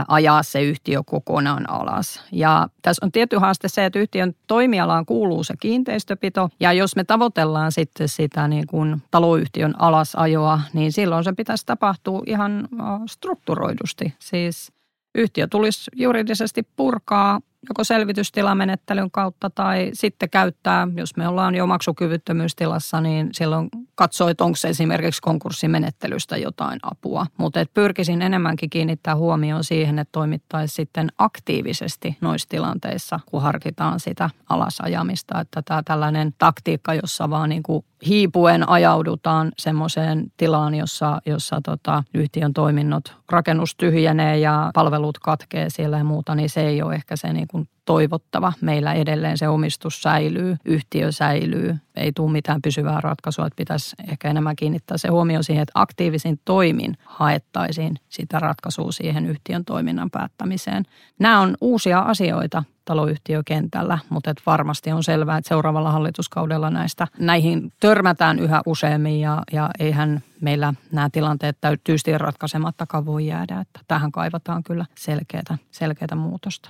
ajaa 0.07 0.43
se 0.43 0.61
yhtiö 0.61 1.03
kokonaan 1.05 1.69
alas. 1.69 2.23
Ja 2.31 2.67
tässä 2.81 3.05
on 3.05 3.11
tietty 3.11 3.37
haaste 3.37 3.67
se, 3.67 3.85
että 3.85 3.99
yhtiön 3.99 4.35
toimialaan 4.47 5.05
kuuluu 5.05 5.43
se 5.43 5.53
kiinteistöpito. 5.59 6.49
Ja 6.59 6.73
jos 6.73 6.95
me 6.95 7.03
tavoitellaan 7.03 7.71
sitten 7.71 8.09
sitä 8.09 8.47
niin 8.47 8.67
kuin 8.67 9.01
taloyhtiön 9.11 9.81
alasajoa, 9.81 10.61
niin 10.73 10.91
silloin 10.91 11.23
se 11.23 11.33
pitäisi 11.33 11.65
tapahtua 11.65 12.23
ihan 12.25 12.67
strukturoidusti. 13.09 14.13
Siis 14.19 14.71
yhtiö 15.15 15.47
tulisi 15.47 15.91
juridisesti 15.95 16.67
purkaa 16.75 17.39
joko 17.69 17.83
selvitystilamenettelyn 17.83 19.11
kautta 19.11 19.49
tai 19.49 19.89
sitten 19.93 20.29
käyttää, 20.29 20.87
jos 20.95 21.17
me 21.17 21.27
ollaan 21.27 21.55
jo 21.55 21.67
maksukyvyttömyystilassa, 21.67 23.01
niin 23.01 23.29
silloin 23.31 23.69
katsoo, 23.95 24.29
että 24.29 24.43
onko 24.43 24.57
esimerkiksi 24.67 25.21
konkurssimenettelystä 25.21 26.37
jotain 26.37 26.79
apua. 26.83 27.25
Mutta 27.37 27.65
pyrkisin 27.73 28.21
enemmänkin 28.21 28.69
kiinnittää 28.69 29.15
huomioon 29.15 29.63
siihen, 29.63 29.99
että 29.99 30.11
toimittaisiin 30.11 30.75
sitten 30.75 31.11
aktiivisesti 31.17 32.17
noissa 32.21 32.49
tilanteissa, 32.49 33.19
kun 33.25 33.41
harkitaan 33.41 33.99
sitä 33.99 34.29
alasajamista. 34.49 35.39
Että 35.39 35.61
tämä 35.61 35.83
tällainen 35.85 36.33
taktiikka, 36.37 36.93
jossa 36.93 37.29
vaan 37.29 37.49
niin 37.49 37.63
kuin 37.63 37.85
hiipuen 38.07 38.69
ajaudutaan 38.69 39.51
semmoiseen 39.57 40.31
tilaan, 40.37 40.75
jossa, 40.75 41.21
jossa 41.25 41.61
tota, 41.63 42.03
yhtiön 42.13 42.53
toiminnot, 42.53 43.15
rakennus 43.29 43.75
tyhjenee 43.75 44.37
ja 44.37 44.71
palvelut 44.73 45.19
katkee 45.19 45.69
siellä 45.69 45.97
ja 45.97 46.03
muuta, 46.03 46.35
niin 46.35 46.49
se 46.49 46.61
ei 46.61 46.81
ole 46.81 46.95
ehkä 46.95 47.15
se 47.15 47.33
niin 47.33 47.47
kuin 47.47 47.69
toivottava. 47.85 48.53
Meillä 48.61 48.93
edelleen 48.93 49.37
se 49.37 49.47
omistus 49.47 50.01
säilyy, 50.01 50.55
yhtiö 50.65 51.11
säilyy, 51.11 51.75
ei 51.95 52.11
tule 52.11 52.31
mitään 52.31 52.61
pysyvää 52.61 53.01
ratkaisua, 53.01 53.47
että 53.47 53.55
pitäisi 53.55 53.95
ehkä 54.11 54.29
enemmän 54.29 54.55
kiinnittää 54.55 54.97
se 54.97 55.07
huomio 55.07 55.43
siihen, 55.43 55.61
että 55.61 55.71
aktiivisin 55.75 56.39
toimin 56.45 56.97
haettaisiin 57.05 57.95
sitä 58.09 58.39
ratkaisua 58.39 58.91
siihen 58.91 59.25
yhtiön 59.25 59.65
toiminnan 59.65 60.11
päättämiseen. 60.11 60.83
Nämä 61.19 61.39
on 61.39 61.55
uusia 61.61 61.99
asioita 61.99 62.63
taloyhtiökentällä, 62.89 63.99
mutta 64.09 64.31
että 64.31 64.43
varmasti 64.45 64.91
on 64.91 65.03
selvää, 65.03 65.37
että 65.37 65.49
seuraavalla 65.49 65.91
hallituskaudella 65.91 66.69
näistä 66.69 67.07
näihin 67.19 67.73
törmätään 67.79 68.39
yhä 68.39 68.61
useammin 68.65 69.19
ja, 69.19 69.43
ja 69.51 69.69
eihän 69.79 70.23
meillä 70.41 70.73
nämä 70.91 71.09
tilanteet 71.09 71.57
tyystin 71.83 72.21
ratkaisemattakaan 72.21 73.05
voi 73.05 73.27
jäädä, 73.27 73.59
että 73.59 73.79
tähän 73.87 74.11
kaivataan 74.11 74.63
kyllä 74.63 74.85
selkeää, 74.97 75.57
selkeää 75.71 76.15
muutosta. 76.15 76.69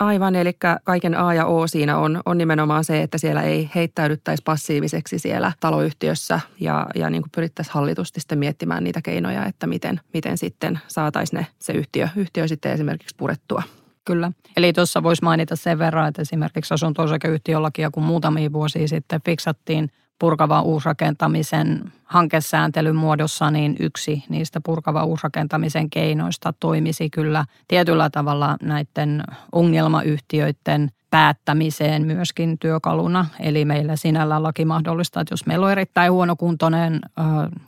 Aivan, 0.00 0.36
eli 0.36 0.52
kaiken 0.84 1.18
A 1.18 1.34
ja 1.34 1.46
O 1.46 1.66
siinä 1.66 1.98
on, 1.98 2.20
on 2.26 2.38
nimenomaan 2.38 2.84
se, 2.84 3.02
että 3.02 3.18
siellä 3.18 3.42
ei 3.42 3.70
heittäydyttäisi 3.74 4.42
passiiviseksi 4.42 5.18
siellä 5.18 5.52
taloyhtiössä 5.60 6.40
ja, 6.60 6.86
ja 6.94 7.10
niin 7.10 7.22
kuin 7.22 7.30
pyrittäisiin 7.34 7.74
hallitusti 7.74 8.20
sitten 8.20 8.38
miettimään 8.38 8.84
niitä 8.84 9.02
keinoja, 9.02 9.46
että 9.46 9.66
miten, 9.66 10.00
miten 10.14 10.38
sitten 10.38 10.80
saataisiin 10.88 11.38
ne, 11.38 11.46
se 11.58 11.72
yhtiö, 11.72 12.08
yhtiö 12.16 12.48
sitten 12.48 12.72
esimerkiksi 12.72 13.14
purettua. 13.18 13.62
Kyllä. 14.04 14.32
Eli 14.56 14.72
tuossa 14.72 15.02
voisi 15.02 15.22
mainita 15.22 15.56
sen 15.56 15.78
verran, 15.78 16.08
että 16.08 16.22
esimerkiksi 16.22 16.74
asunto-osakeyhtiöllakia, 16.74 17.90
kun 17.90 18.02
muutamia 18.02 18.52
vuosia 18.52 18.88
sitten 18.88 19.20
fiksattiin– 19.24 19.90
purkavan 20.18 20.64
uusrakentamisen 20.64 21.92
hankesääntelyn 22.04 22.96
muodossa, 22.96 23.50
niin 23.50 23.76
yksi 23.80 24.24
niistä 24.28 24.60
purkavan 24.64 25.06
uusrakentamisen 25.06 25.90
keinoista 25.90 26.52
toimisi 26.60 27.10
kyllä 27.10 27.44
tietyllä 27.68 28.10
tavalla 28.10 28.56
näiden 28.62 29.22
ongelmayhtiöiden 29.52 30.90
päättämiseen 31.14 32.06
myöskin 32.06 32.58
työkaluna. 32.58 33.26
Eli 33.40 33.64
meillä 33.64 33.96
sinällä 33.96 34.42
laki 34.42 34.64
mahdollistaa, 34.64 35.20
että 35.20 35.32
jos 35.32 35.46
meillä 35.46 35.66
on 35.66 35.72
erittäin 35.72 36.12
huonokuntoinen 36.12 37.00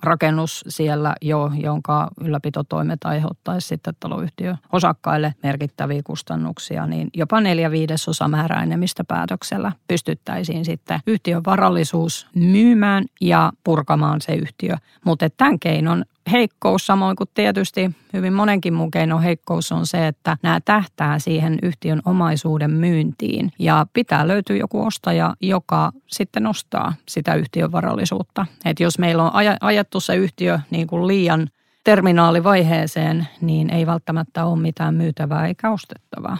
rakennus 0.02 0.64
siellä 0.68 1.14
jo, 1.22 1.50
jonka 1.54 2.08
ylläpitotoimet 2.20 2.98
aiheuttaisi 3.04 3.68
sitten 3.68 3.94
taloyhtiö 4.00 4.56
osakkaille 4.72 5.34
merkittäviä 5.42 6.02
kustannuksia, 6.04 6.86
niin 6.86 7.08
jopa 7.14 7.40
neljä 7.40 7.70
viidesosa 7.70 8.28
määräenemmistöpäätöksellä 8.28 9.72
pystyttäisiin 9.88 10.64
sitten 10.64 11.00
yhtiön 11.06 11.42
varallisuus 11.46 12.26
myymään 12.34 13.04
ja 13.20 13.52
purkamaan 13.64 14.20
se 14.20 14.34
yhtiö. 14.34 14.76
Mutta 15.04 15.30
tämän 15.30 15.60
keinon 15.60 16.04
heikkous, 16.32 16.86
samoin 16.86 17.16
kuin 17.16 17.30
tietysti 17.34 17.90
hyvin 18.12 18.32
monenkin 18.32 18.74
muun 18.74 18.90
keinon 18.90 19.22
heikkous 19.22 19.72
on 19.72 19.86
se, 19.86 20.06
että 20.06 20.36
nämä 20.42 20.60
tähtää 20.64 21.18
siihen 21.18 21.58
yhtiön 21.62 22.02
omaisuuden 22.04 22.70
myyntiin. 22.70 23.52
Ja 23.58 23.86
pitää 23.92 24.28
löytyä 24.28 24.56
joku 24.56 24.86
ostaja, 24.86 25.34
joka 25.40 25.92
sitten 26.06 26.46
ostaa 26.46 26.94
sitä 27.08 27.34
yhtiön 27.34 27.72
varallisuutta. 27.72 28.46
Et 28.64 28.80
jos 28.80 28.98
meillä 28.98 29.22
on 29.22 29.32
ajettu 29.60 30.00
se 30.00 30.16
yhtiö 30.16 30.58
niin 30.70 30.86
kuin 30.86 31.06
liian 31.06 31.48
terminaalivaiheeseen, 31.84 33.28
niin 33.40 33.70
ei 33.70 33.86
välttämättä 33.86 34.44
ole 34.44 34.58
mitään 34.58 34.94
myytävää 34.94 35.46
eikä 35.46 35.70
ostettavaa. 35.70 36.38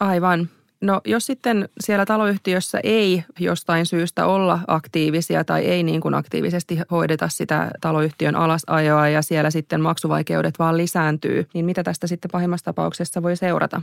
Aivan. 0.00 0.48
No 0.82 1.00
jos 1.04 1.26
sitten 1.26 1.68
siellä 1.80 2.06
taloyhtiössä 2.06 2.80
ei 2.84 3.24
jostain 3.38 3.86
syystä 3.86 4.26
olla 4.26 4.60
aktiivisia 4.66 5.44
tai 5.44 5.64
ei 5.64 5.82
niin 5.82 6.00
kuin 6.00 6.14
aktiivisesti 6.14 6.78
hoideta 6.90 7.28
sitä 7.28 7.70
taloyhtiön 7.80 8.36
alasajoa 8.36 9.08
ja 9.08 9.22
siellä 9.22 9.50
sitten 9.50 9.80
maksuvaikeudet 9.80 10.58
vaan 10.58 10.76
lisääntyy, 10.76 11.46
niin 11.54 11.64
mitä 11.64 11.82
tästä 11.82 12.06
sitten 12.06 12.30
pahimmassa 12.30 12.64
tapauksessa 12.64 13.22
voi 13.22 13.36
seurata? 13.36 13.82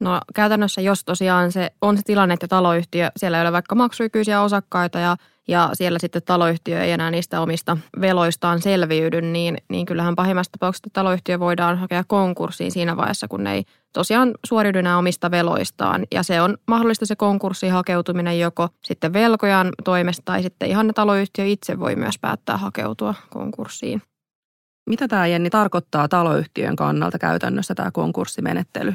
No 0.00 0.20
käytännössä, 0.34 0.80
jos 0.80 1.04
tosiaan 1.04 1.52
se 1.52 1.70
on 1.80 1.96
se 1.96 2.02
tilanne, 2.02 2.34
että 2.34 2.48
taloyhtiö, 2.48 3.10
siellä 3.16 3.38
ei 3.38 3.42
ole 3.42 3.52
vaikka 3.52 3.74
maksuikyisiä 3.74 4.42
osakkaita 4.42 4.98
ja, 4.98 5.16
ja 5.48 5.70
siellä 5.72 5.98
sitten 5.98 6.22
taloyhtiö 6.22 6.82
ei 6.82 6.92
enää 6.92 7.10
niistä 7.10 7.40
omista 7.40 7.76
veloistaan 8.00 8.62
selviydy, 8.62 9.20
niin, 9.20 9.58
niin 9.68 9.86
kyllähän 9.86 10.16
pahimmassa 10.16 10.52
tapauksessa 10.52 10.90
taloyhtiö 10.92 11.40
voidaan 11.40 11.78
hakea 11.78 12.04
konkurssiin 12.06 12.72
siinä 12.72 12.96
vaiheessa, 12.96 13.28
kun 13.28 13.44
ne 13.44 13.54
ei 13.54 13.64
tosiaan 13.92 14.34
suoriudu 14.46 14.78
enää 14.78 14.98
omista 14.98 15.30
veloistaan. 15.30 16.06
Ja 16.14 16.22
se 16.22 16.40
on 16.40 16.56
mahdollista 16.66 17.06
se 17.06 17.16
konkurssiin 17.16 17.72
hakeutuminen 17.72 18.40
joko 18.40 18.68
sitten 18.84 19.12
velkojan 19.12 19.68
toimesta 19.84 20.22
tai 20.24 20.42
sitten 20.42 20.68
ihan 20.68 20.92
taloyhtiö 20.94 21.44
itse 21.44 21.78
voi 21.78 21.96
myös 21.96 22.18
päättää 22.18 22.56
hakeutua 22.56 23.14
konkurssiin. 23.30 24.02
Mitä 24.90 25.08
tämä 25.08 25.26
Jenni 25.26 25.50
tarkoittaa 25.50 26.08
taloyhtiön 26.08 26.76
kannalta 26.76 27.18
käytännössä 27.18 27.74
tämä 27.74 27.90
konkurssimenettely? 27.90 28.94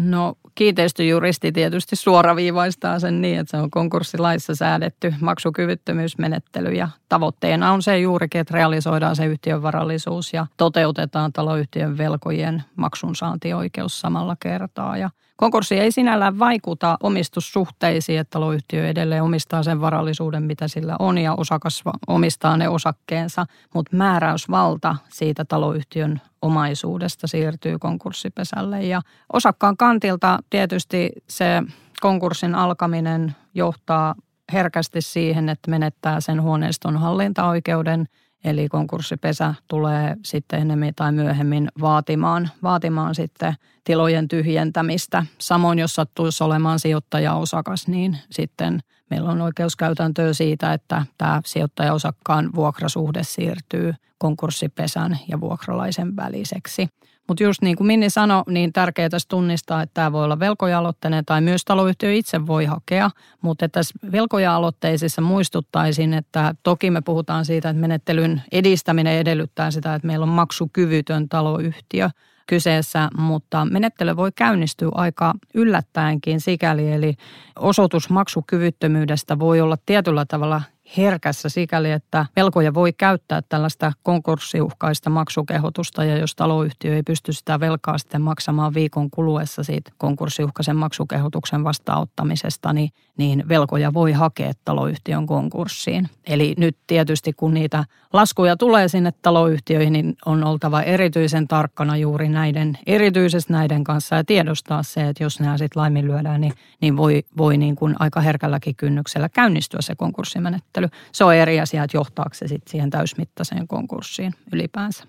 No 0.00 0.34
kiinteistöjuristi 0.54 1.52
tietysti 1.52 1.96
suoraviivaistaa 1.96 2.98
sen 2.98 3.20
niin, 3.20 3.38
että 3.40 3.50
se 3.50 3.56
on 3.56 3.70
konkurssilaissa 3.70 4.54
säädetty 4.54 5.14
maksukyvyttömyysmenettely 5.20 6.72
ja 6.72 6.88
tavoitteena 7.08 7.72
on 7.72 7.82
se 7.82 7.98
juurikin, 7.98 8.40
että 8.40 8.54
realisoidaan 8.54 9.16
se 9.16 9.26
yhtiön 9.26 9.62
varallisuus 9.62 10.32
ja 10.32 10.46
toteutetaan 10.56 11.32
taloyhtiön 11.32 11.98
velkojen 11.98 12.64
maksunsaantioikeus 12.76 14.00
samalla 14.00 14.36
kertaa. 14.40 14.96
Ja 14.96 15.10
konkurssi 15.36 15.78
ei 15.78 15.92
sinällään 15.92 16.38
vaikuta 16.38 16.96
omistussuhteisiin, 17.02 18.20
että 18.20 18.30
taloyhtiö 18.30 18.88
edelleen 18.88 19.22
omistaa 19.22 19.62
sen 19.62 19.80
varallisuuden, 19.80 20.42
mitä 20.42 20.68
sillä 20.68 20.96
on 20.98 21.18
ja 21.18 21.34
osakas 21.34 21.82
omistaa 22.06 22.56
ne 22.56 22.68
osakkeensa, 22.68 23.46
mutta 23.74 23.96
määräysvalta 23.96 24.96
siitä 25.08 25.44
taloyhtiön 25.44 26.20
omaisuudesta 26.42 27.26
siirtyy 27.26 27.78
konkurssipesälle. 27.78 28.82
Ja 28.82 29.00
osakkaan 29.32 29.76
kantilta 29.76 30.38
tietysti 30.50 31.10
se 31.28 31.62
konkurssin 32.00 32.54
alkaminen 32.54 33.36
johtaa 33.54 34.14
herkästi 34.52 35.00
siihen, 35.00 35.48
että 35.48 35.70
menettää 35.70 36.20
sen 36.20 36.42
huoneiston 36.42 36.96
hallintaoikeuden. 36.96 38.06
Eli 38.46 38.68
konkurssipesä 38.68 39.54
tulee 39.68 40.16
sitten 40.24 40.60
enemmän 40.60 40.92
tai 40.96 41.12
myöhemmin 41.12 41.68
vaatimaan, 41.80 42.50
vaatimaan 42.62 43.14
sitten 43.14 43.54
tilojen 43.84 44.28
tyhjentämistä. 44.28 45.26
Samoin 45.38 45.78
jos 45.78 45.94
sattuisi 45.94 46.44
olemaan 46.44 46.78
sijoittajaosakas, 46.78 47.88
niin 47.88 48.18
sitten 48.30 48.80
meillä 49.10 49.30
on 49.30 49.40
oikeuskäytäntöä 49.40 50.32
siitä, 50.32 50.72
että 50.72 51.06
tämä 51.18 51.40
sijoittajaosakkaan 51.44 52.50
vuokrasuhde 52.54 53.22
siirtyy 53.22 53.94
konkurssipesän 54.18 55.18
ja 55.28 55.40
vuokralaisen 55.40 56.16
väliseksi. 56.16 56.88
Mutta 57.28 57.42
just 57.42 57.62
niin 57.62 57.76
kuin 57.76 57.86
Minni 57.86 58.10
sanoi, 58.10 58.42
niin 58.48 58.72
tärkeää 58.72 59.08
tässä 59.08 59.28
tunnistaa, 59.28 59.82
että 59.82 59.94
tämä 59.94 60.12
voi 60.12 60.24
olla 60.24 60.38
velkoja-aloitteinen 60.38 61.24
tai 61.24 61.40
myös 61.40 61.64
taloyhtiö 61.64 62.12
itse 62.12 62.46
voi 62.46 62.64
hakea. 62.64 63.10
Mutta 63.42 63.68
tässä 63.68 63.94
velkoja-aloitteisissa 64.12 65.22
muistuttaisin, 65.22 66.14
että 66.14 66.54
toki 66.62 66.90
me 66.90 67.00
puhutaan 67.00 67.44
siitä, 67.44 67.68
että 67.68 67.80
menettelyn 67.80 68.42
edistäminen 68.52 69.18
edellyttää 69.18 69.70
sitä, 69.70 69.94
että 69.94 70.06
meillä 70.06 70.24
on 70.24 70.28
maksukyvytön 70.28 71.28
taloyhtiö 71.28 72.10
kyseessä, 72.46 73.08
mutta 73.18 73.64
menettely 73.64 74.16
voi 74.16 74.32
käynnistyä 74.36 74.88
aika 74.94 75.34
yllättäenkin 75.54 76.40
sikäli, 76.40 76.92
eli 76.92 77.14
osoitus 77.58 78.10
maksukyvyttömyydestä 78.10 79.38
voi 79.38 79.60
olla 79.60 79.76
tietyllä 79.86 80.24
tavalla 80.24 80.62
herkässä 80.96 81.48
sikäli, 81.48 81.90
että 81.90 82.26
velkoja 82.36 82.74
voi 82.74 82.92
käyttää 82.92 83.42
tällaista 83.48 83.92
konkurssiuhkaista 84.02 85.10
maksukehotusta 85.10 86.04
ja 86.04 86.16
jos 86.16 86.34
taloyhtiö 86.34 86.94
ei 86.94 87.02
pysty 87.02 87.32
sitä 87.32 87.60
velkaa 87.60 87.98
sitten 87.98 88.22
maksamaan 88.22 88.74
viikon 88.74 89.10
kuluessa 89.10 89.62
siitä 89.62 89.90
konkurssiuhkaisen 89.98 90.76
maksukehotuksen 90.76 91.64
vastaanottamisesta, 91.64 92.72
niin, 92.72 92.90
niin 93.16 93.48
velkoja 93.48 93.94
voi 93.94 94.12
hakea 94.12 94.52
taloyhtiön 94.64 95.26
konkurssiin. 95.26 96.08
Eli 96.26 96.54
nyt 96.58 96.76
tietysti 96.86 97.32
kun 97.32 97.54
niitä 97.54 97.84
laskuja 98.12 98.56
tulee 98.56 98.88
sinne 98.88 99.12
taloyhtiöihin, 99.22 99.92
niin 99.92 100.16
on 100.26 100.44
oltava 100.44 100.82
erityisen 100.82 101.48
tarkkana 101.48 101.96
juuri 101.96 102.28
näiden, 102.28 102.78
erityisesti 102.86 103.52
näiden 103.52 103.84
kanssa 103.84 104.16
ja 104.16 104.24
tiedostaa 104.24 104.82
se, 104.82 105.08
että 105.08 105.24
jos 105.24 105.40
nämä 105.40 105.58
sitten 105.58 105.80
laiminlyödään, 105.80 106.40
niin, 106.40 106.52
niin 106.80 106.96
voi, 106.96 107.22
voi 107.38 107.56
niin 107.56 107.76
kuin 107.76 107.96
aika 107.98 108.20
herkälläkin 108.20 108.76
kynnyksellä 108.76 109.28
käynnistyä 109.28 109.80
se 109.80 109.94
konkurssimenettely 109.94 110.75
menettely. 110.80 111.08
Se 111.12 111.24
on 111.24 111.34
eri 111.34 111.60
asia, 111.60 111.84
että 111.84 111.96
johtaako 111.96 112.34
se 112.34 112.48
sitten 112.48 112.70
siihen 112.70 112.90
täysmittaiseen 112.90 113.68
konkurssiin 113.68 114.32
ylipäänsä. 114.52 115.04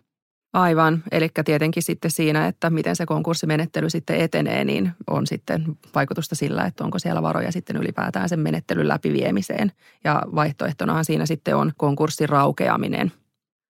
Aivan, 0.53 1.03
eli 1.11 1.29
tietenkin 1.45 1.83
sitten 1.83 2.11
siinä, 2.11 2.47
että 2.47 2.69
miten 2.69 2.95
se 2.95 3.05
konkurssimenettely 3.05 3.89
sitten 3.89 4.19
etenee, 4.19 4.63
niin 4.65 4.91
on 5.07 5.27
sitten 5.27 5.65
vaikutusta 5.95 6.35
sillä, 6.35 6.65
että 6.65 6.83
onko 6.83 6.99
siellä 6.99 7.21
varoja 7.21 7.51
sitten 7.51 7.75
ylipäätään 7.75 8.29
sen 8.29 8.39
menettelyn 8.39 8.87
läpiviemiseen. 8.87 9.71
Ja 10.03 10.23
vaihtoehtonahan 10.35 11.05
siinä 11.05 11.25
sitten 11.25 11.55
on 11.55 11.71
konkurssin 11.77 12.29
raukeaminen. 12.29 13.11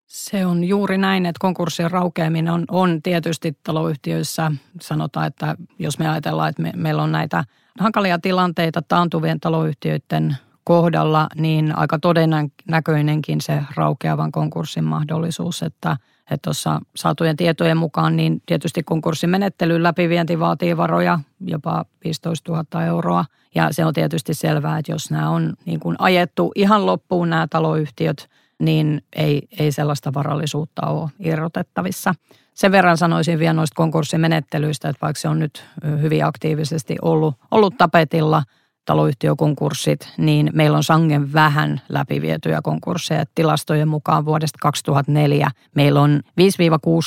Se 0.07 0.45
on 0.45 0.63
juuri 0.63 0.97
näin, 0.97 1.25
että 1.25 1.39
konkurssin 1.39 1.91
raukeaminen 1.91 2.53
on, 2.53 2.65
on 2.71 3.01
tietysti 3.01 3.57
taloyhtiöissä, 3.63 4.51
sanotaan, 4.81 5.27
että 5.27 5.55
jos 5.79 5.99
me 5.99 6.09
ajatellaan, 6.09 6.49
että 6.49 6.61
me, 6.61 6.71
meillä 6.75 7.03
on 7.03 7.11
näitä 7.11 7.43
hankalia 7.79 8.19
tilanteita 8.19 8.81
taantuvien 8.81 9.39
taloyhtiöiden 9.39 10.37
kohdalla, 10.63 11.27
niin 11.35 11.77
aika 11.77 11.99
todennäköinenkin 11.99 13.41
se 13.41 13.63
raukeavan 13.75 14.31
konkurssin 14.31 14.83
mahdollisuus, 14.83 15.63
että 15.63 15.97
tuossa 16.41 16.79
saatujen 16.95 17.37
tietojen 17.37 17.77
mukaan, 17.77 18.15
niin 18.15 18.41
tietysti 18.45 18.83
konkurssimenettelyn 18.83 19.83
läpivienti 19.83 20.39
vaatii 20.39 20.77
varoja, 20.77 21.19
jopa 21.39 21.85
15 22.03 22.51
000 22.51 22.85
euroa. 22.85 23.25
Ja 23.55 23.67
se 23.71 23.85
on 23.85 23.93
tietysti 23.93 24.33
selvää, 24.33 24.77
että 24.77 24.91
jos 24.91 25.11
nämä 25.11 25.29
on 25.29 25.53
niin 25.65 25.79
kuin 25.79 25.95
ajettu 25.99 26.51
ihan 26.55 26.85
loppuun 26.85 27.29
nämä 27.29 27.47
taloyhtiöt, 27.47 28.29
niin 28.59 29.01
ei, 29.15 29.47
ei 29.59 29.71
sellaista 29.71 30.13
varallisuutta 30.13 30.87
ole 30.87 31.09
irrotettavissa. 31.19 32.15
Sen 32.53 32.71
verran 32.71 32.97
sanoisin 32.97 33.39
vielä 33.39 33.53
noista 33.53 33.75
konkurssimenettelyistä, 33.75 34.89
että 34.89 35.01
vaikka 35.01 35.21
se 35.21 35.27
on 35.27 35.39
nyt 35.39 35.65
hyvin 36.01 36.25
aktiivisesti 36.25 36.95
ollut, 37.01 37.35
ollut 37.51 37.77
tapetilla– 37.77 38.43
taloyhtiökonkurssit, 38.85 40.13
niin 40.17 40.49
meillä 40.53 40.77
on 40.77 40.83
sangen 40.83 41.33
vähän 41.33 41.81
läpivietyjä 41.89 42.61
konkursseja. 42.63 43.25
Tilastojen 43.35 43.87
mukaan 43.87 44.25
vuodesta 44.25 44.57
2004 44.61 45.51
meillä 45.75 46.01
on 46.01 46.19
5-6 46.23 46.23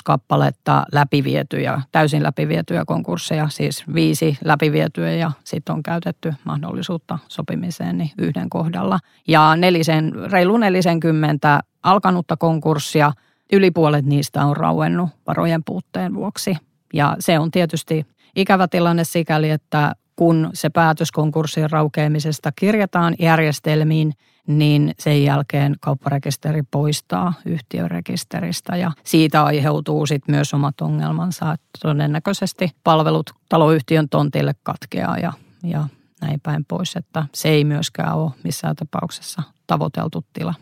kappaletta 0.05 0.85
läpivietyjä, 0.93 1.81
täysin 1.93 2.23
läpivietyjä 2.23 2.85
konkursseja, 2.85 3.49
siis 3.49 3.85
viisi 3.95 4.39
läpivietyä 4.45 5.13
ja 5.13 5.33
sitten 5.45 5.75
on 5.75 5.83
käytetty 5.83 6.35
mahdollisuutta 6.45 7.19
sopimiseen 7.29 7.99
niin 7.99 8.11
yhden 8.19 8.51
kohdalla. 8.51 8.99
Ja 9.29 9.57
nelisen, 9.57 10.13
reilu 10.31 10.57
40 10.57 11.61
alkanutta 11.83 12.37
konkurssia, 12.37 13.13
yli 13.53 13.71
puolet 13.71 14.05
niistä 14.07 14.45
on 14.45 14.57
rauennut 14.57 15.11
varojen 15.27 15.65
puutteen 15.65 16.15
vuoksi. 16.15 16.57
Ja 16.93 17.17
se 17.19 17.39
on 17.39 17.51
tietysti 17.51 18.07
ikävä 18.37 18.69
tilanne 18.69 19.05
sikäli, 19.05 19.51
että 19.51 19.93
kun 20.17 20.51
se 20.55 20.71
päätös 20.71 21.13
konkurssin 21.13 21.71
raukeamisesta 21.71 22.53
kirjataan 22.53 23.15
järjestelmiin, 23.19 24.13
niin 24.47 24.95
sen 24.99 25.25
jälkeen 25.25 25.77
kaupparekisteri 25.81 26.63
poistaa 26.71 27.33
yhtiörekisteristä 27.47 28.77
ja 28.77 28.93
siitä 29.05 29.45
aiheutuu 29.45 30.07
sitten 30.07 30.35
myös 30.35 30.55
omat 30.55 30.81
ongelmansa, 30.81 31.53
että 31.53 31.69
todennäköisesti 31.83 32.71
palvelut 32.85 33.31
taloyhtiön 33.49 34.09
tontille 34.09 34.55
katkeaa 34.63 35.19
ja, 35.19 35.33
ja 35.63 35.89
näin 36.21 36.41
päin 36.41 36.65
pois, 36.65 36.97
että 36.97 37.27
se 37.35 37.49
ei 37.49 37.65
myöskään 37.65 38.15
ole 38.15 38.31
missään 38.45 38.77
tapauksessa 38.77 39.43
tavoiteltu 39.67 40.25
tila. 40.33 40.55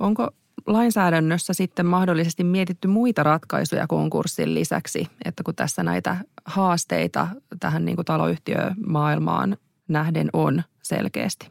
Onko 0.00 0.30
lainsäädännössä 0.66 1.52
sitten 1.52 1.86
mahdollisesti 1.86 2.44
mietitty 2.44 2.88
muita 2.88 3.22
ratkaisuja 3.22 3.86
konkurssin 3.86 4.54
lisäksi, 4.54 5.06
että 5.24 5.42
kun 5.42 5.54
tässä 5.54 5.82
näitä 5.82 6.16
haasteita 6.44 7.28
tähän 7.60 7.84
niin 7.84 7.96
kuin 7.96 8.06
taloyhtiömaailmaan 8.06 9.56
nähden 9.88 10.30
on 10.32 10.62
selkeästi? 10.82 11.50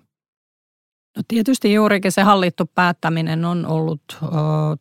No 1.18 1.24
tietysti 1.28 1.74
juurikin 1.74 2.12
se 2.12 2.22
hallittu 2.22 2.66
päättäminen 2.76 3.46
on 3.46 3.66
ollut 3.66 4.02
ö, 4.24 4.28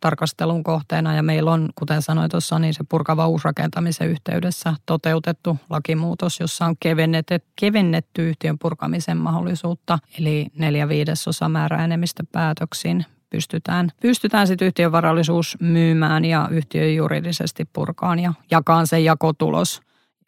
tarkastelun 0.01 0.65
kohteena 0.65 1.15
ja 1.15 1.23
meillä 1.23 1.53
on, 1.53 1.69
kuten 1.75 2.03
sanoin 2.03 2.31
tuossa, 2.31 2.59
niin 2.59 2.75
se 2.75 2.85
purkava 2.89 3.27
uusrakentamisen 3.27 4.09
yhteydessä 4.09 4.75
toteutettu 4.87 5.57
lakimuutos, 5.71 6.41
jossa 6.41 6.67
on 6.67 6.75
kevennetty, 6.81 7.39
kevennetty 7.57 8.29
yhtiön 8.29 8.59
purkamisen 8.59 9.17
mahdollisuutta, 9.17 9.99
eli 10.19 10.47
neljä 10.59 10.89
viidesosa 10.89 11.49
määräenemmistöpäätöksin 11.49 13.05
pystytään, 13.31 13.89
pystytään 14.03 14.47
sitten 14.47 14.67
yhtiön 14.67 14.93
varallisuus 14.93 15.57
myymään 15.61 16.25
ja 16.25 16.49
yhtiö 16.51 16.91
juridisesti 16.91 17.65
purkaan 17.73 18.19
ja 18.19 18.33
jakaan 18.51 18.87
sen 18.87 19.05
jakotulos 19.05 19.83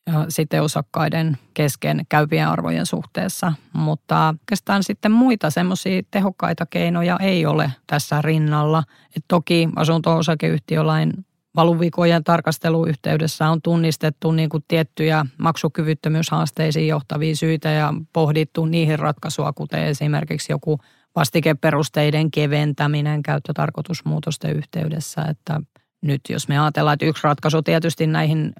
ja 0.06 0.26
sitten 0.28 0.62
osakkaiden 0.62 1.38
kesken 1.54 2.06
käypien 2.08 2.48
arvojen 2.48 2.86
suhteessa. 2.86 3.52
Mutta 3.72 4.34
oikeastaan 4.40 4.82
sitten 4.82 5.12
muita 5.12 5.50
semmoisia 5.50 6.02
tehokkaita 6.10 6.66
keinoja 6.66 7.16
ei 7.20 7.46
ole 7.46 7.72
tässä 7.86 8.22
rinnalla. 8.22 8.82
Et 9.16 9.24
toki 9.28 9.68
asunto-osakeyhtiölain 9.76 11.12
valuvikojen 11.56 12.24
tarkasteluyhteydessä 12.24 13.48
on 13.50 13.62
tunnistettu 13.62 14.32
niin 14.32 14.48
kuin 14.48 14.64
tiettyjä 14.68 15.26
maksukyvyttömyyshaasteisiin 15.38 16.88
johtavia 16.88 17.36
syitä 17.36 17.70
ja 17.70 17.94
pohdittu 18.12 18.64
niihin 18.64 18.98
ratkaisua, 18.98 19.52
kuten 19.52 19.84
esimerkiksi 19.84 20.52
joku 20.52 20.78
vastikeperusteiden 21.16 22.30
keventäminen 22.30 23.22
käyttötarkoitusmuutosten 23.22 24.56
yhteydessä, 24.56 25.22
että 25.22 25.60
nyt 26.02 26.20
jos 26.28 26.48
me 26.48 26.58
ajatellaan, 26.58 26.94
että 26.94 27.06
yksi 27.06 27.24
ratkaisu 27.24 27.62
tietysti 27.62 28.06
näihin 28.06 28.52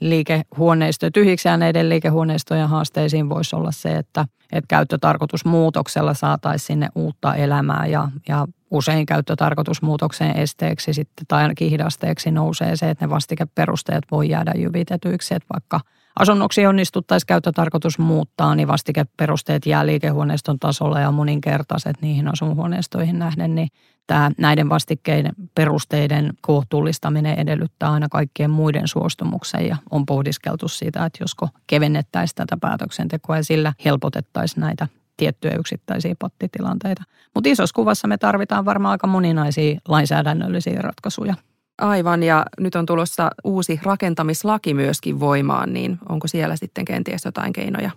liikehuoneistojen, 0.00 1.12
tyhjiksi 1.12 1.48
jääneiden 1.48 1.88
liikehuoneistojen 1.88 2.68
haasteisiin 2.68 3.28
voisi 3.28 3.56
olla 3.56 3.72
se, 3.72 3.96
että, 3.96 4.24
että 4.52 4.68
käyttötarkoitusmuutoksella 4.68 6.14
saataisiin 6.14 6.66
sinne 6.66 6.88
uutta 6.94 7.34
elämää 7.34 7.86
ja, 7.86 8.08
ja 8.28 8.46
usein 8.70 9.06
käyttötarkoitusmuutoksen 9.06 10.36
esteeksi 10.36 10.92
sitten, 10.92 11.26
tai 11.28 11.42
ainakin 11.42 11.70
hidasteeksi 11.70 12.30
nousee 12.30 12.76
se, 12.76 12.90
että 12.90 13.06
ne 13.06 13.10
vastikeperusteet 13.10 14.04
voi 14.10 14.28
jäädä 14.28 14.52
jyvitetyiksi, 14.56 15.34
että 15.34 15.46
vaikka 15.52 15.80
asunnoksi 16.20 16.66
onnistuttaisiin 16.66 17.26
käyttötarkoitus 17.26 17.98
muuttaa, 17.98 18.54
niin 18.54 18.68
vastikeperusteet 18.68 19.66
jää 19.66 19.86
liikehuoneiston 19.86 20.58
tasolla 20.58 21.00
ja 21.00 21.10
moninkertaiset 21.10 22.02
niihin 22.02 22.28
asunhuoneistoihin 22.28 23.18
nähden, 23.18 23.54
niin 23.54 23.68
tämä 24.06 24.30
näiden 24.38 24.68
vastikkeiden 24.68 25.32
perusteiden 25.54 26.32
kohtuullistaminen 26.40 27.38
edellyttää 27.38 27.92
aina 27.92 28.08
kaikkien 28.08 28.50
muiden 28.50 28.88
suostumuksen 28.88 29.68
ja 29.68 29.76
on 29.90 30.06
pohdiskeltu 30.06 30.68
siitä, 30.68 31.04
että 31.04 31.22
josko 31.22 31.48
kevennettäisiin 31.66 32.36
tätä 32.36 32.56
päätöksentekoa 32.60 33.36
ja 33.36 33.44
sillä 33.44 33.72
helpotettaisiin 33.84 34.60
näitä 34.60 34.88
tiettyjä 35.16 35.54
yksittäisiä 35.54 36.14
pottitilanteita. 36.18 37.02
Mutta 37.34 37.50
isossa 37.50 37.74
kuvassa 37.74 38.08
me 38.08 38.18
tarvitaan 38.18 38.64
varmaan 38.64 38.92
aika 38.92 39.06
moninaisia 39.06 39.80
lainsäädännöllisiä 39.88 40.82
ratkaisuja. 40.82 41.34
Aivan, 41.80 42.22
ja 42.22 42.46
nyt 42.60 42.74
on 42.74 42.86
tulossa 42.86 43.30
uusi 43.44 43.80
rakentamislaki 43.82 44.74
myöskin 44.74 45.20
voimaan, 45.20 45.72
niin 45.72 45.98
onko 46.08 46.28
siellä 46.28 46.56
sitten 46.56 46.84
kenties 46.84 47.24
jotain 47.24 47.52
keinoja? 47.52 47.90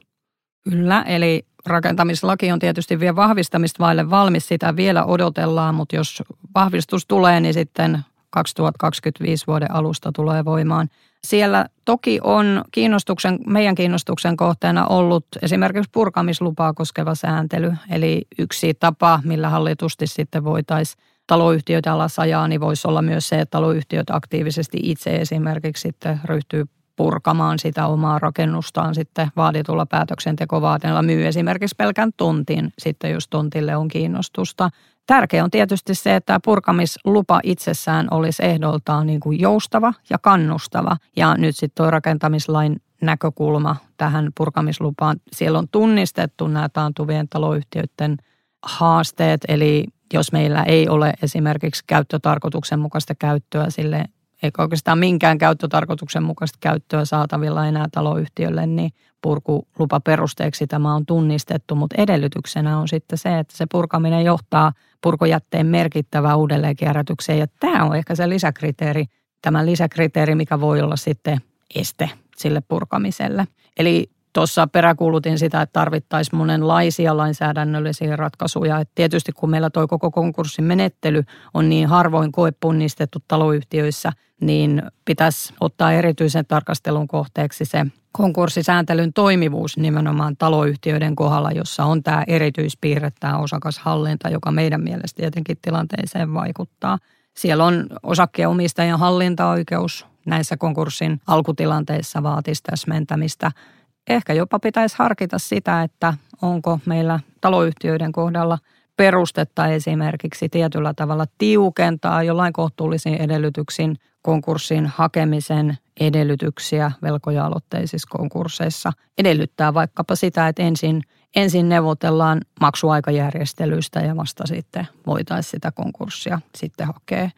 Kyllä, 0.70 1.02
eli 1.02 1.46
rakentamislaki 1.66 2.52
on 2.52 2.60
tietysti 2.60 3.00
vielä 3.00 3.16
vahvistamista 3.16 3.84
vaille 3.84 4.10
valmis, 4.10 4.48
sitä 4.48 4.76
vielä 4.76 5.06
odotellaan, 5.06 5.76
mutta 5.76 5.96
jos 5.96 6.24
vahvistus 6.56 7.06
tulee, 7.06 7.40
niin 7.40 7.54
sitten 7.54 8.00
2025 8.30 9.48
vuoden 9.48 9.72
alusta 9.72 10.12
tulee 10.12 10.46
voimaan. 10.46 10.90
Siellä 11.24 11.66
toki 11.86 12.20
on 12.24 12.64
kiinnostuksen, 12.72 13.40
meidän 13.48 13.76
kiinnostuksen 13.76 14.38
kohteena 14.38 14.88
ollut 14.88 15.26
esimerkiksi 15.42 15.90
purkamislupaa 15.92 16.74
koskeva 16.74 17.16
sääntely. 17.16 17.74
Eli 17.90 18.22
yksi 18.40 18.74
tapa, 18.74 19.20
millä 19.24 19.50
hallitusti 19.50 20.08
sitten 20.08 20.44
voitaisiin 20.44 21.04
taloyhtiöitä 21.28 21.94
alas 21.94 22.20
ajaa, 22.20 22.48
niin 22.48 22.62
voisi 22.62 22.88
olla 22.88 23.02
myös 23.02 23.30
se, 23.30 23.40
että 23.40 23.52
taloyhtiöt 23.52 24.10
aktiivisesti 24.10 24.80
itse 24.82 25.16
esimerkiksi 25.16 25.82
sitten 25.82 26.20
ryhtyy 26.26 26.66
purkamaan 26.96 27.60
sitä 27.60 27.88
omaa 27.88 28.20
rakennustaan 28.20 28.96
sitten 28.96 29.32
vaaditulla 29.36 29.86
päätöksentekovaateella 29.86 31.02
myy 31.02 31.28
esimerkiksi 31.28 31.76
pelkän 31.76 32.12
tontin 32.18 32.74
sitten, 32.80 33.12
jos 33.12 33.28
tontille 33.28 33.76
on 33.76 33.88
kiinnostusta. 33.88 34.70
Tärkeä 35.08 35.44
on 35.44 35.52
tietysti 35.52 35.96
se, 35.96 36.16
että 36.16 36.40
purkamislupa 36.44 37.40
itsessään 37.44 38.08
olisi 38.12 38.46
ehdoltaan 38.46 39.08
niin 39.08 39.20
kuin 39.20 39.40
joustava 39.40 39.94
ja 40.10 40.18
kannustava. 40.18 40.98
Ja 41.16 41.36
nyt 41.38 41.56
sitten 41.56 41.84
tuo 41.84 41.92
rakentamislain 41.92 42.82
näkökulma 43.02 43.76
tähän 43.98 44.32
purkamislupaan. 44.38 45.18
Siellä 45.32 45.60
on 45.60 45.68
tunnistettu 45.72 46.48
nämä 46.48 46.70
taantuvien 46.70 47.30
taloyhtiöiden 47.30 48.18
haasteet, 48.64 49.42
eli 49.48 49.86
jos 50.14 50.32
meillä 50.32 50.64
ei 50.64 50.90
ole 50.90 51.14
esimerkiksi 51.24 51.84
käyttötarkoituksen 51.88 52.80
mukaista 52.80 53.16
käyttöä 53.16 53.70
sille 53.70 54.06
eikä 54.44 54.62
oikeastaan 54.62 55.00
minkään 55.00 55.38
käyttötarkoituksen 55.38 56.24
mukaista 56.24 56.58
käyttöä 56.62 57.06
saatavilla 57.06 57.68
enää 57.68 57.88
taloyhtiölle, 57.92 58.68
niin 58.68 58.92
purkulupaperusteeksi 59.22 60.68
tämä 60.68 60.96
on 60.96 61.06
tunnistettu, 61.06 61.76
mutta 61.76 62.02
edellytyksenä 62.02 62.80
on 62.80 62.88
sitten 62.88 63.18
se, 63.18 63.40
että 63.40 63.58
se 63.58 63.66
purkaminen 63.72 64.26
johtaa 64.26 64.72
purkojätteen 65.02 65.66
merkittävään 65.66 66.38
uudelleenkierrätykseen 66.38 67.40
ja 67.40 67.48
tämä 67.60 67.84
on 67.84 67.96
ehkä 67.96 68.16
se 68.16 68.30
lisäkriteeri, 68.30 69.06
tämä 69.42 69.66
lisäkriteeri, 69.66 70.36
mikä 70.36 70.60
voi 70.60 70.82
olla 70.82 70.96
sitten 70.96 71.38
este 71.76 72.10
sille 72.38 72.62
purkamiselle. 72.62 73.48
Eli 73.78 74.10
tuossa 74.34 74.68
peräkuulutin 74.68 75.40
sitä, 75.40 75.62
että 75.62 75.74
tarvittaisiin 75.74 76.38
monenlaisia 76.38 77.18
lainsäädännöllisiä 77.18 78.16
ratkaisuja. 78.16 78.80
Et 78.80 78.90
tietysti 78.96 79.32
kun 79.32 79.50
meillä 79.50 79.70
tuo 79.70 79.88
koko 79.88 80.12
konkurssin 80.12 80.66
menettely 80.66 81.24
on 81.54 81.70
niin 81.70 81.88
harvoin 81.88 82.32
koepunnistettu 82.32 83.20
taloyhtiöissä, 83.28 84.12
niin 84.42 84.82
pitäisi 85.06 85.54
ottaa 85.60 85.94
erityisen 85.94 86.46
tarkastelun 86.46 87.08
kohteeksi 87.08 87.66
se 87.66 87.86
konkurssisääntelyn 88.12 89.14
toimivuus 89.14 89.78
nimenomaan 89.78 90.38
taloyhtiöiden 90.38 91.16
kohdalla, 91.16 91.52
jossa 91.52 91.86
on 91.86 92.04
tämä 92.04 92.24
erityispiirre, 92.28 93.12
tämä 93.20 93.38
osakashallinta, 93.38 94.30
joka 94.30 94.52
meidän 94.52 94.84
mielestä 94.84 95.18
tietenkin 95.18 95.58
tilanteeseen 95.62 96.34
vaikuttaa. 96.34 96.98
Siellä 97.34 97.66
on 97.66 97.88
osakkeenomistajan 98.04 99.00
hallintaoikeus 99.00 100.06
näissä 100.26 100.58
konkurssin 100.58 101.22
alkutilanteissa 101.28 102.24
vaatisi 102.24 102.64
täsmentämistä– 102.64 103.52
ehkä 104.10 104.34
jopa 104.34 104.60
pitäisi 104.60 104.96
harkita 105.00 105.40
sitä, 105.40 105.84
että 105.84 106.14
onko 106.42 106.80
meillä 106.86 107.20
taloyhtiöiden 107.42 108.12
kohdalla 108.12 108.58
perustetta 108.98 109.68
esimerkiksi 109.68 110.50
tietyllä 110.50 110.94
tavalla 110.94 111.26
tiukentaa 111.38 112.24
jollain 112.24 112.54
kohtuullisiin 112.54 113.22
edellytyksiin 113.22 113.98
konkurssin 114.22 114.86
hakemisen 114.86 115.78
edellytyksiä 116.00 116.92
velkoja-aloitteisissa 117.02 118.18
konkursseissa. 118.18 118.94
Edellyttää 119.18 119.74
vaikkapa 119.74 120.16
sitä, 120.16 120.48
että 120.48 120.64
ensin, 120.64 121.02
ensin 121.36 121.70
neuvotellaan 121.70 122.42
maksuaikajärjestelyistä 122.62 124.00
ja 124.00 124.16
vasta 124.16 124.48
sitten 124.48 124.88
voitaisiin 125.08 125.52
sitä 125.52 125.72
konkurssia 125.72 126.40
sitten 126.56 126.88
hakea. 126.88 127.30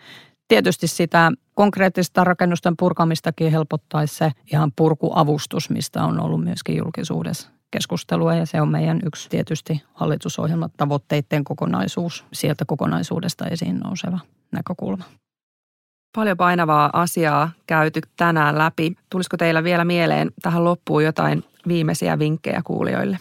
Tietysti 0.47 0.88
sitä 0.88 1.31
konkreettista 1.53 2.23
rakennusten 2.23 2.77
purkamistakin 2.77 3.51
helpottaisi 3.51 4.15
se 4.15 4.31
ihan 4.51 4.71
purkuavustus, 4.75 5.69
mistä 5.69 6.03
on 6.03 6.19
ollut 6.19 6.43
myöskin 6.43 6.77
julkisuudessa 6.77 7.49
keskustelua 7.71 8.36
ja 8.36 8.45
se 8.45 8.62
on 8.62 8.69
meidän 8.69 8.99
yksi 9.05 9.29
tietysti 9.29 9.84
hallitusohjelman 9.93 10.69
tavoitteiden 10.77 11.43
kokonaisuus, 11.43 12.25
sieltä 12.34 12.65
kokonaisuudesta 12.65 13.47
esiin 13.47 13.79
nouseva 13.79 14.19
näkökulma. 14.51 15.03
Paljon 16.15 16.38
painavaa 16.38 16.89
asiaa 16.93 17.51
käyty 17.67 18.01
tänään 18.17 18.58
läpi. 18.58 18.95
Tulisiko 19.10 19.38
teillä 19.38 19.63
vielä 19.63 19.86
mieleen 19.86 20.31
tähän 20.41 20.63
loppuun 20.63 21.03
jotain 21.03 21.43
viimeisiä 21.67 22.19
vinkkejä 22.19 22.62
kuulijoille? 22.63 23.17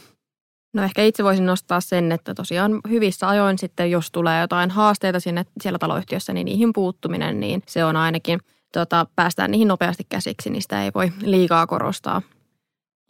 No 0.74 0.82
ehkä 0.82 1.02
itse 1.02 1.24
voisin 1.24 1.46
nostaa 1.46 1.80
sen, 1.80 2.12
että 2.12 2.34
tosiaan 2.34 2.80
hyvissä 2.88 3.28
ajoin 3.28 3.58
sitten, 3.58 3.90
jos 3.90 4.10
tulee 4.10 4.40
jotain 4.40 4.70
haasteita 4.70 5.20
sinne 5.20 5.46
siellä 5.60 5.78
taloyhtiössä, 5.78 6.32
niin 6.32 6.44
niihin 6.44 6.72
puuttuminen, 6.72 7.40
niin 7.40 7.62
se 7.66 7.84
on 7.84 7.96
ainakin, 7.96 8.40
tota, 8.72 9.06
päästään 9.16 9.50
niihin 9.50 9.68
nopeasti 9.68 10.06
käsiksi, 10.08 10.50
niin 10.50 10.62
sitä 10.62 10.84
ei 10.84 10.90
voi 10.94 11.12
liikaa 11.22 11.66
korostaa. 11.66 12.22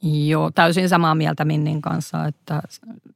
Joo, 0.03 0.51
täysin 0.51 0.89
samaa 0.89 1.15
mieltä 1.15 1.45
Minnin 1.45 1.83
kanssa, 1.83 2.27
että 2.27 2.63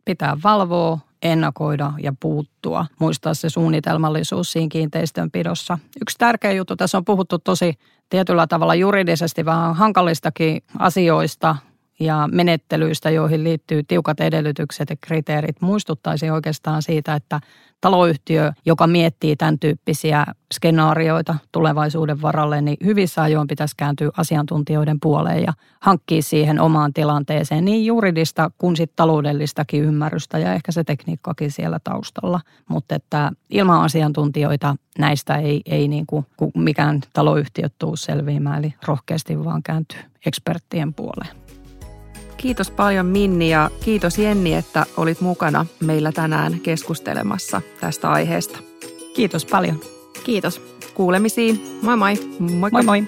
pitää 0.05 0.37
valvoa, 0.45 0.99
ennakoida 1.23 1.93
ja 2.03 2.13
puuttua. 2.21 2.87
Muistaa 2.99 3.35
se 3.35 3.51
suunnitelmallisuus 3.51 4.53
siinä 4.53 4.69
kiinteistönpidossa. 4.69 5.79
Yksi 6.03 6.19
tärkeä 6.19 6.53
juttu, 6.53 6.77
tässä 6.77 6.99
on 6.99 7.05
puhuttu 7.05 7.39
tosi 7.39 7.75
tietyllä 8.09 8.47
tavalla 8.47 8.75
juridisesti 8.75 9.45
vähän 9.45 9.75
hankalistakin 9.75 10.63
asioista, 10.79 11.57
ja 12.01 12.29
menettelyistä, 12.33 13.11
joihin 13.11 13.45
liittyy 13.45 13.83
tiukat 13.83 14.21
edellytykset 14.21 14.91
ja 14.91 14.97
kriteerit, 15.01 15.61
muistuttaisi 15.61 16.31
oikeastaan 16.31 16.83
siitä, 16.83 17.15
että 17.15 17.41
taloyhtiö, 17.81 18.53
joka 18.67 18.87
miettii 18.87 19.37
tämän 19.37 19.59
tyyppisiä 19.59 20.27
skenaarioita 20.55 21.35
tulevaisuuden 21.53 22.23
varalle, 22.23 22.61
niin 22.61 22.77
hyvissä 22.85 23.23
ajoin 23.23 23.49
pitäisi 23.49 23.75
kääntyä 23.77 24.11
asiantuntijoiden 24.17 25.01
puoleen 25.01 25.43
ja 25.43 25.53
hankkia 25.81 26.23
siihen 26.23 26.61
omaan 26.61 26.93
tilanteeseen 26.93 27.65
niin 27.65 27.87
juridista 27.87 28.51
kuin 28.59 28.77
sit 28.77 28.93
taloudellistakin 28.97 29.85
ymmärrystä 29.85 30.39
ja 30.39 30.55
ehkä 30.55 30.73
se 30.73 30.85
tekniikkakin 30.85 31.51
siellä 31.51 31.79
taustalla. 31.85 32.41
Mutta 32.69 32.95
että 32.95 33.33
ilman 33.51 33.81
asiantuntijoita 33.81 34.77
näistä 34.99 35.37
ei, 35.37 35.61
ei 35.67 35.89
niin 35.89 36.07
kuin 36.07 36.27
mikään 36.55 37.01
taloyhtiö 37.13 37.69
tule 37.79 37.97
selviämään, 37.97 38.59
eli 38.59 38.75
rohkeasti 38.87 39.45
vaan 39.45 39.63
kääntyy 39.63 40.01
eksperttien 40.27 40.95
puoleen. 40.95 41.48
Kiitos 42.39 42.71
paljon 42.71 43.07
Minni 43.07 43.51
ja 43.51 43.71
kiitos 43.85 44.19
Jenni, 44.19 44.55
että 44.55 44.87
olit 44.97 45.21
mukana 45.21 45.67
meillä 45.81 46.13
tänään 46.13 46.61
keskustelemassa 46.61 47.63
tästä 47.81 48.11
aiheesta. 48.11 48.59
Kiitos 49.15 49.45
paljon. 49.45 49.81
Kiitos. 50.25 50.63
Kuulemisiin. 50.95 51.79
Moi 51.83 51.97
moi. 51.97 52.15
Moi 52.39 52.71
moi. 52.71 52.83
moi. 52.83 53.05